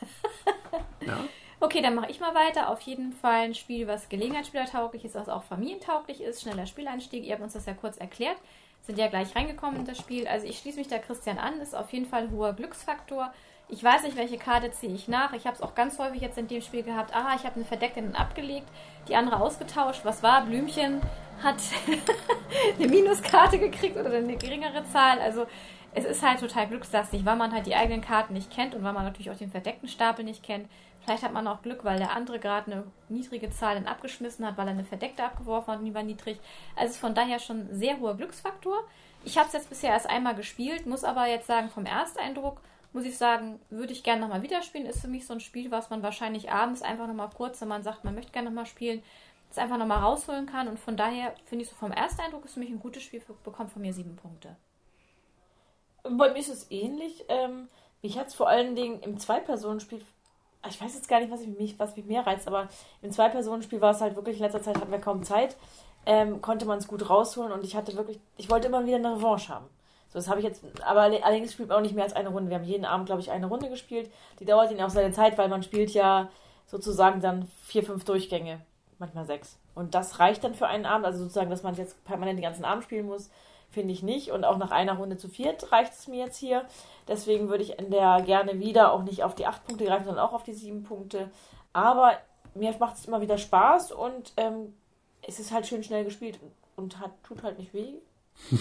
Ja. 1.04 1.18
Okay, 1.58 1.82
dann 1.82 1.96
mache 1.96 2.10
ich 2.10 2.20
mal 2.20 2.34
weiter. 2.34 2.68
Auf 2.68 2.80
jeden 2.82 3.12
Fall 3.12 3.44
ein 3.44 3.54
Spiel, 3.54 3.88
was 3.88 4.08
gelegenheitsspielertauglich 4.08 5.04
ist, 5.04 5.16
was 5.16 5.28
auch 5.28 5.42
familientauglich 5.42 6.20
ist. 6.20 6.42
Schneller 6.42 6.66
Spieleinstieg. 6.66 7.24
Ihr 7.24 7.32
habt 7.32 7.42
uns 7.42 7.54
das 7.54 7.66
ja 7.66 7.74
kurz 7.74 7.96
erklärt. 7.96 8.36
Sind 8.82 8.98
ja 8.98 9.08
gleich 9.08 9.34
reingekommen 9.34 9.80
in 9.80 9.84
das 9.84 9.98
Spiel. 9.98 10.26
Also 10.26 10.46
ich 10.46 10.58
schließe 10.58 10.78
mich 10.78 10.88
da 10.88 10.98
Christian 10.98 11.38
an. 11.38 11.60
Ist 11.60 11.74
auf 11.74 11.92
jeden 11.92 12.06
Fall 12.06 12.22
ein 12.22 12.30
hoher 12.30 12.52
Glücksfaktor. 12.52 13.32
Ich 13.68 13.82
weiß 13.82 14.02
nicht, 14.02 14.16
welche 14.16 14.38
Karte 14.38 14.70
ziehe 14.72 14.94
ich 14.94 15.08
nach. 15.08 15.32
Ich 15.32 15.46
habe 15.46 15.56
es 15.56 15.62
auch 15.62 15.74
ganz 15.74 15.98
häufig 15.98 16.20
jetzt 16.20 16.36
in 16.36 16.48
dem 16.48 16.62
Spiel 16.62 16.82
gehabt. 16.82 17.14
Aha, 17.14 17.36
ich 17.36 17.44
habe 17.44 17.56
eine 17.56 17.64
verdeckte 17.64 18.02
dann 18.02 18.14
abgelegt, 18.14 18.68
die 19.08 19.16
andere 19.16 19.40
ausgetauscht. 19.40 20.04
Was 20.04 20.22
war? 20.22 20.44
Blümchen 20.44 21.00
hat 21.42 21.56
eine 22.78 22.88
Minuskarte 22.88 23.58
gekriegt 23.58 23.96
oder 23.96 24.10
eine 24.12 24.36
geringere 24.36 24.84
Zahl. 24.92 25.20
Also 25.20 25.46
es 25.94 26.04
ist 26.04 26.22
halt 26.22 26.40
total 26.40 26.68
glückslastig, 26.68 27.24
weil 27.24 27.36
man 27.36 27.52
halt 27.52 27.66
die 27.66 27.74
eigenen 27.74 28.00
Karten 28.00 28.32
nicht 28.32 28.50
kennt 28.50 28.74
und 28.74 28.82
weil 28.82 28.92
man 28.92 29.04
natürlich 29.04 29.30
auch 29.30 29.36
den 29.36 29.50
verdeckten 29.50 29.88
Stapel 29.88 30.24
nicht 30.24 30.42
kennt. 30.42 30.68
Vielleicht 31.04 31.24
hat 31.24 31.32
man 31.32 31.48
auch 31.48 31.62
Glück, 31.62 31.84
weil 31.84 31.98
der 31.98 32.14
andere 32.14 32.38
gerade 32.38 32.70
eine 32.70 32.84
niedrige 33.08 33.50
Zahl 33.50 33.74
dann 33.74 33.86
abgeschmissen 33.86 34.46
hat, 34.46 34.56
weil 34.56 34.68
er 34.68 34.72
eine 34.72 34.84
verdeckte 34.84 35.24
abgeworfen 35.24 35.72
hat 35.72 35.80
und 35.80 35.84
die 35.84 35.94
war 35.94 36.04
niedrig. 36.04 36.38
Also 36.76 36.90
es 36.90 36.92
ist 36.92 37.00
von 37.00 37.14
daher 37.14 37.40
schon 37.40 37.68
ein 37.68 37.74
sehr 37.74 37.98
hoher 37.98 38.16
Glücksfaktor. 38.16 38.84
Ich 39.24 39.36
habe 39.36 39.48
es 39.48 39.52
jetzt 39.52 39.68
bisher 39.68 39.90
erst 39.90 40.08
einmal 40.08 40.34
gespielt, 40.34 40.86
muss 40.86 41.04
aber 41.04 41.26
jetzt 41.26 41.46
sagen, 41.46 41.70
vom 41.70 41.86
Ersteindruck 41.86 42.60
muss 42.92 43.04
ich 43.04 43.16
sagen, 43.16 43.58
würde 43.70 43.92
ich 43.92 44.02
gerne 44.02 44.20
nochmal 44.20 44.42
wieder 44.42 44.62
spielen. 44.62 44.86
Ist 44.86 45.00
für 45.00 45.08
mich 45.08 45.26
so 45.26 45.34
ein 45.34 45.40
Spiel, 45.40 45.70
was 45.70 45.90
man 45.90 46.02
wahrscheinlich 46.02 46.52
abends 46.52 46.82
einfach 46.82 47.06
nochmal 47.06 47.30
kurz, 47.34 47.60
wenn 47.60 47.68
man 47.68 47.82
sagt, 47.82 48.04
man 48.04 48.14
möchte 48.14 48.32
gerne 48.32 48.48
nochmal 48.48 48.66
spielen, 48.66 49.02
das 49.48 49.58
einfach 49.58 49.78
nochmal 49.78 50.00
rausholen 50.00 50.46
kann. 50.46 50.68
Und 50.68 50.78
von 50.78 50.96
daher 50.96 51.34
finde 51.46 51.64
ich 51.64 51.70
so 51.70 51.76
vom 51.76 51.92
Ersteindruck 51.92 52.44
ist 52.44 52.54
für 52.54 52.60
mich 52.60 52.70
ein 52.70 52.80
gutes 52.80 53.02
Spiel, 53.02 53.22
bekommt 53.44 53.72
von 53.72 53.82
mir 53.82 53.92
sieben 53.92 54.16
Punkte. 54.16 54.56
Bei 56.02 56.32
mir 56.32 56.38
ist 56.38 56.48
es 56.48 56.70
ähnlich. 56.70 57.24
Ähm, 57.28 57.68
mich 58.02 58.18
hat 58.18 58.28
es 58.28 58.34
vor 58.34 58.48
allen 58.48 58.74
Dingen 58.74 59.00
im 59.00 59.18
Zwei-Personen-Spiel. 59.18 60.02
Ich 60.68 60.80
weiß 60.80 60.94
jetzt 60.94 61.08
gar 61.08 61.20
nicht, 61.20 61.30
was 61.30 61.44
mich, 61.46 61.78
was 61.78 61.96
mich 61.96 62.06
mehr 62.06 62.26
reizt, 62.26 62.46
aber 62.46 62.68
im 63.02 63.10
Zwei-Personen-Spiel 63.10 63.80
war 63.80 63.92
es 63.92 64.00
halt 64.00 64.14
wirklich, 64.16 64.36
in 64.36 64.42
letzter 64.42 64.62
Zeit 64.62 64.76
hatten 64.80 64.92
wir 64.92 65.00
kaum 65.00 65.24
Zeit, 65.24 65.56
ähm, 66.06 66.40
konnte 66.40 66.66
man 66.66 66.78
es 66.78 66.86
gut 66.86 67.08
rausholen 67.08 67.52
und 67.52 67.64
ich 67.64 67.74
hatte 67.74 67.96
wirklich, 67.96 68.20
ich 68.36 68.48
wollte 68.48 68.68
immer 68.68 68.84
wieder 68.86 68.96
eine 68.96 69.16
Revanche 69.16 69.52
haben. 69.52 69.66
So, 70.08 70.18
das 70.18 70.28
habe 70.28 70.38
ich 70.40 70.44
jetzt, 70.44 70.62
aber 70.84 71.02
alle- 71.02 71.24
allerdings 71.24 71.52
spielt 71.52 71.68
man 71.68 71.78
auch 71.78 71.82
nicht 71.82 71.94
mehr 71.94 72.04
als 72.04 72.12
eine 72.12 72.28
Runde. 72.28 72.50
Wir 72.50 72.58
haben 72.58 72.64
jeden 72.64 72.84
Abend, 72.84 73.06
glaube 73.06 73.20
ich, 73.20 73.30
eine 73.30 73.46
Runde 73.46 73.70
gespielt. 73.70 74.10
Die 74.38 74.44
dauert 74.44 74.70
ihnen 74.70 74.82
auch 74.82 74.90
seine 74.90 75.12
Zeit, 75.12 75.38
weil 75.38 75.48
man 75.48 75.62
spielt 75.62 75.90
ja 75.90 76.28
sozusagen 76.66 77.20
dann 77.20 77.48
vier, 77.64 77.82
fünf 77.82 78.04
Durchgänge, 78.04 78.60
manchmal 78.98 79.26
sechs. 79.26 79.58
Und 79.74 79.94
das 79.94 80.18
reicht 80.20 80.44
dann 80.44 80.54
für 80.54 80.66
einen 80.66 80.86
Abend, 80.86 81.06
also 81.06 81.20
sozusagen, 81.20 81.50
dass 81.50 81.62
man 81.62 81.74
jetzt 81.76 82.04
permanent 82.04 82.38
den 82.38 82.44
ganzen 82.44 82.64
Abend 82.64 82.84
spielen 82.84 83.06
muss, 83.06 83.30
finde 83.72 83.92
ich 83.92 84.02
nicht. 84.04 84.30
Und 84.30 84.44
auch 84.44 84.56
nach 84.58 84.70
einer 84.70 84.94
Runde 84.98 85.16
zu 85.16 85.28
viert 85.28 85.72
reicht 85.72 85.92
es 85.94 86.06
mir 86.06 86.24
jetzt 86.24 86.36
hier. 86.36 86.64
Deswegen 87.08 87.48
würde 87.48 87.64
ich 87.64 87.78
in 87.78 87.90
der 87.90 88.22
gerne 88.22 88.60
wieder 88.60 88.92
auch 88.92 89.02
nicht 89.02 89.24
auf 89.24 89.34
die 89.34 89.46
acht 89.46 89.66
Punkte 89.66 89.84
greifen, 89.86 90.04
sondern 90.04 90.24
auch 90.24 90.32
auf 90.32 90.44
die 90.44 90.52
sieben 90.54 90.84
Punkte. 90.84 91.30
Aber 91.72 92.12
mir 92.54 92.72
macht 92.78 92.96
es 92.96 93.06
immer 93.06 93.20
wieder 93.20 93.38
Spaß 93.38 93.92
und 93.92 94.32
ähm, 94.36 94.74
es 95.26 95.40
ist 95.40 95.50
halt 95.52 95.66
schön 95.66 95.82
schnell 95.82 96.04
gespielt 96.04 96.38
und 96.76 97.00
hat, 97.00 97.10
tut 97.24 97.42
halt 97.42 97.58
nicht 97.58 97.72
weh. 97.74 97.94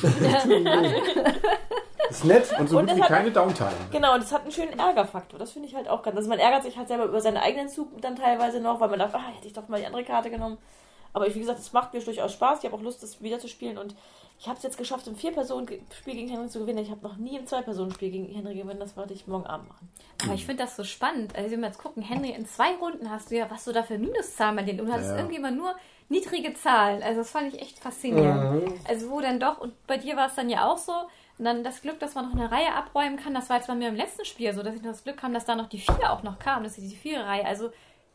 Ist 2.09 2.25
nett. 2.25 2.51
Und 2.59 2.67
so 2.69 2.77
Und 2.77 2.83
gut 2.87 2.91
es 2.91 2.97
wie 2.97 3.01
hat- 3.03 3.07
keine 3.09 3.31
Downtime. 3.31 3.71
Genau, 3.91 4.13
und 4.15 4.23
es 4.23 4.31
hat 4.33 4.41
einen 4.41 4.51
schönen 4.51 4.77
Ärgerfaktor. 4.77 5.39
Das 5.39 5.51
finde 5.51 5.67
ich 5.69 5.75
halt 5.75 5.87
auch 5.87 6.01
ganz. 6.03 6.17
Also 6.17 6.29
man 6.29 6.39
ärgert 6.39 6.63
sich 6.63 6.77
halt 6.77 6.87
selber 6.87 7.05
über 7.05 7.21
seinen 7.21 7.37
eigenen 7.37 7.69
Zug 7.69 8.01
dann 8.01 8.15
teilweise 8.15 8.59
noch, 8.59 8.79
weil 8.79 8.89
man 8.89 8.99
dachte, 8.99 9.17
ah, 9.17 9.27
hätte 9.33 9.47
ich 9.47 9.53
doch 9.53 9.67
mal 9.69 9.79
die 9.79 9.85
andere 9.85 10.03
Karte 10.03 10.29
genommen. 10.29 10.57
Aber 11.13 11.33
wie 11.33 11.39
gesagt, 11.39 11.59
es 11.59 11.73
macht 11.73 11.93
mir 11.93 12.01
durchaus 12.01 12.33
Spaß. 12.33 12.59
Ich 12.59 12.65
habe 12.65 12.75
auch 12.75 12.81
Lust, 12.81 13.01
das 13.03 13.21
wieder 13.21 13.39
zu 13.39 13.47
spielen. 13.47 13.77
Und 13.77 13.95
ich 14.41 14.47
habe 14.47 14.57
es 14.57 14.63
jetzt 14.63 14.77
geschafft, 14.79 15.05
im 15.05 15.15
Vier-Personen-Spiel 15.15 16.15
gegen 16.15 16.27
Henry 16.27 16.47
zu 16.49 16.57
gewinnen. 16.61 16.79
Ich 16.79 16.89
habe 16.89 17.03
noch 17.07 17.15
nie 17.17 17.37
im 17.37 17.45
Zwei-Personen-Spiel 17.45 18.09
gegen 18.09 18.25
Henry 18.33 18.55
gewonnen. 18.55 18.79
Das 18.79 18.97
wollte 18.97 19.13
ich 19.13 19.27
morgen 19.27 19.45
Abend 19.45 19.69
machen. 19.69 19.87
Aber 20.23 20.33
ich 20.33 20.47
finde 20.47 20.63
das 20.63 20.75
so 20.75 20.83
spannend. 20.83 21.35
Also, 21.35 21.51
wenn 21.51 21.59
wir 21.59 21.67
jetzt 21.67 21.77
gucken, 21.77 22.01
Henry, 22.01 22.31
in 22.31 22.47
zwei 22.47 22.73
Runden 22.73 23.11
hast 23.11 23.29
du 23.29 23.35
ja, 23.37 23.51
was 23.51 23.65
du 23.65 23.71
da 23.71 23.83
für 23.83 23.99
Minuszahlen 23.99 24.55
bei 24.55 24.63
denen. 24.63 24.79
Und 24.79 24.87
du 24.87 24.93
hattest 24.93 25.11
Ja. 25.11 25.17
irgendwie 25.17 25.35
immer 25.35 25.51
nur 25.51 25.75
niedrige 26.09 26.55
Zahlen. 26.55 27.03
Also, 27.03 27.19
das 27.19 27.29
fand 27.29 27.53
ich 27.53 27.61
echt 27.61 27.77
faszinierend. 27.77 28.65
Mhm. 28.65 28.73
Also, 28.87 29.11
wo 29.11 29.21
dann 29.21 29.39
doch, 29.39 29.59
und 29.59 29.75
bei 29.85 29.97
dir 29.97 30.15
war 30.15 30.25
es 30.25 30.33
dann 30.33 30.49
ja 30.49 30.67
auch 30.67 30.79
so. 30.79 30.93
Und 31.37 31.45
dann 31.45 31.63
das 31.63 31.83
Glück, 31.83 31.99
dass 31.99 32.15
man 32.15 32.25
noch 32.27 32.33
eine 32.35 32.51
Reihe 32.51 32.73
abräumen 32.73 33.17
kann, 33.17 33.35
das 33.35 33.47
war 33.47 33.57
jetzt 33.57 33.67
bei 33.67 33.75
mir 33.75 33.89
im 33.89 33.95
letzten 33.95 34.25
Spiel 34.25 34.51
so, 34.55 34.63
dass 34.63 34.73
ich 34.73 34.81
noch 34.81 34.89
das 34.89 35.03
Glück 35.03 35.17
kam, 35.17 35.35
dass 35.35 35.45
da 35.45 35.53
noch 35.55 35.69
die 35.69 35.79
vier 35.79 36.11
auch 36.11 36.23
noch 36.23 36.39
kam, 36.39 36.63
dass 36.63 36.79
ich 36.79 36.89
die 36.89 36.95
vier 36.95 37.21
Reihe. 37.21 37.45
Also, 37.45 37.69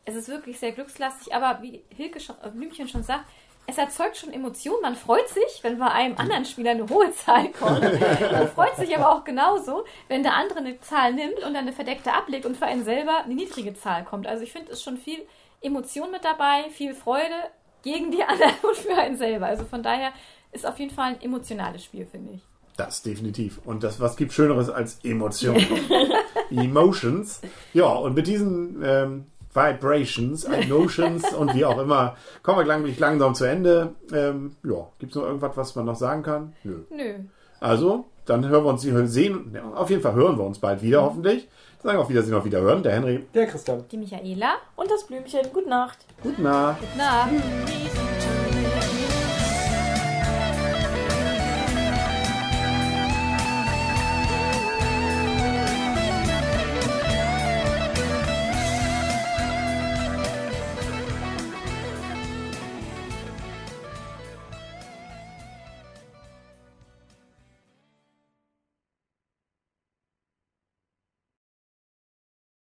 es 0.04 0.16
ist 0.16 0.28
wirklich 0.28 0.58
sehr 0.58 0.72
glückslastig, 0.72 1.32
aber 1.32 1.62
wie 1.62 1.84
Hilke 1.90 2.18
schon, 2.18 2.34
äh, 2.42 2.50
Blümchen 2.50 2.88
schon 2.88 3.04
sagt, 3.04 3.26
es 3.66 3.78
erzeugt 3.78 4.16
schon 4.16 4.32
Emotionen. 4.32 4.82
Man 4.82 4.96
freut 4.96 5.28
sich, 5.28 5.62
wenn 5.62 5.78
bei 5.78 5.90
einem 5.90 6.16
anderen 6.18 6.44
Spieler 6.44 6.70
eine 6.72 6.88
hohe 6.88 7.12
Zahl 7.12 7.50
kommt. 7.50 7.82
Man 7.82 8.48
freut 8.48 8.76
sich 8.76 8.96
aber 8.96 9.12
auch 9.12 9.24
genauso, 9.24 9.84
wenn 10.08 10.22
der 10.22 10.34
andere 10.34 10.60
eine 10.60 10.80
Zahl 10.80 11.12
nimmt 11.12 11.38
und 11.38 11.54
dann 11.54 11.56
eine 11.56 11.72
verdeckte 11.72 12.12
ablegt 12.12 12.46
und 12.46 12.56
für 12.56 12.66
einen 12.66 12.84
selber 12.84 13.24
eine 13.24 13.34
niedrige 13.34 13.74
Zahl 13.74 14.04
kommt. 14.04 14.26
Also 14.26 14.44
ich 14.44 14.52
finde, 14.52 14.70
es 14.70 14.78
ist 14.78 14.84
schon 14.84 14.98
viel 14.98 15.18
Emotion 15.60 16.10
mit 16.10 16.24
dabei, 16.24 16.70
viel 16.70 16.94
Freude 16.94 17.34
gegen 17.82 18.10
die 18.10 18.22
anderen 18.22 18.54
und 18.62 18.76
für 18.76 18.96
einen 18.96 19.16
selber. 19.16 19.46
Also 19.46 19.64
von 19.64 19.82
daher 19.82 20.12
ist 20.52 20.66
auf 20.66 20.78
jeden 20.78 20.94
Fall 20.94 21.12
ein 21.12 21.20
emotionales 21.20 21.84
Spiel, 21.84 22.06
finde 22.06 22.34
ich. 22.34 22.42
Das 22.76 23.02
definitiv. 23.02 23.58
Und 23.64 23.82
das, 23.82 24.00
was 24.00 24.16
gibt 24.16 24.32
Schöneres 24.32 24.68
als 24.68 24.98
Emotionen? 25.02 25.66
Emotions. 26.50 27.40
Ja, 27.72 27.86
und 27.86 28.14
mit 28.14 28.26
diesen 28.26 28.82
ähm, 28.84 29.26
Vibrations, 29.56 30.44
Emotions 30.44 31.32
und 31.38 31.54
wie 31.54 31.64
auch 31.64 31.78
immer, 31.78 32.16
kommen 32.42 32.58
wir 32.58 32.64
gleich 32.64 32.98
langsam 32.98 33.34
zu 33.34 33.44
Ende. 33.44 33.94
Ähm, 34.12 34.56
ja, 34.62 34.86
gibt 34.98 35.12
es 35.12 35.16
noch 35.16 35.24
irgendwas, 35.24 35.56
was 35.56 35.74
man 35.74 35.86
noch 35.86 35.96
sagen 35.96 36.22
kann? 36.22 36.52
Nö. 36.62 36.84
Nö. 36.90 37.14
Also, 37.58 38.04
dann 38.26 38.46
hören 38.46 38.64
wir 38.64 38.70
uns, 38.70 38.82
sehen, 39.12 39.52
ja, 39.54 39.64
auf 39.74 39.88
jeden 39.90 40.02
Fall 40.02 40.14
hören 40.14 40.36
wir 40.36 40.44
uns 40.44 40.58
bald 40.58 40.82
wieder, 40.82 41.02
hoffentlich. 41.02 41.48
Sagen 41.82 41.98
auf 41.98 42.08
Wiedersehen, 42.08 42.34
auf 42.34 42.44
Wiederhören. 42.44 42.82
Der 42.82 42.92
Henry, 42.92 43.24
Der 43.34 43.46
Christian. 43.46 43.84
Die 43.90 43.96
Michaela. 43.96 44.54
Und 44.74 44.90
das 44.90 45.06
Blümchen. 45.06 45.40
Gute 45.52 45.68
Nacht. 45.68 45.98
gute 46.22 46.42
Nacht. 46.42 46.78
Na. 46.96 47.28
reason 47.66 48.06
to 48.18 48.45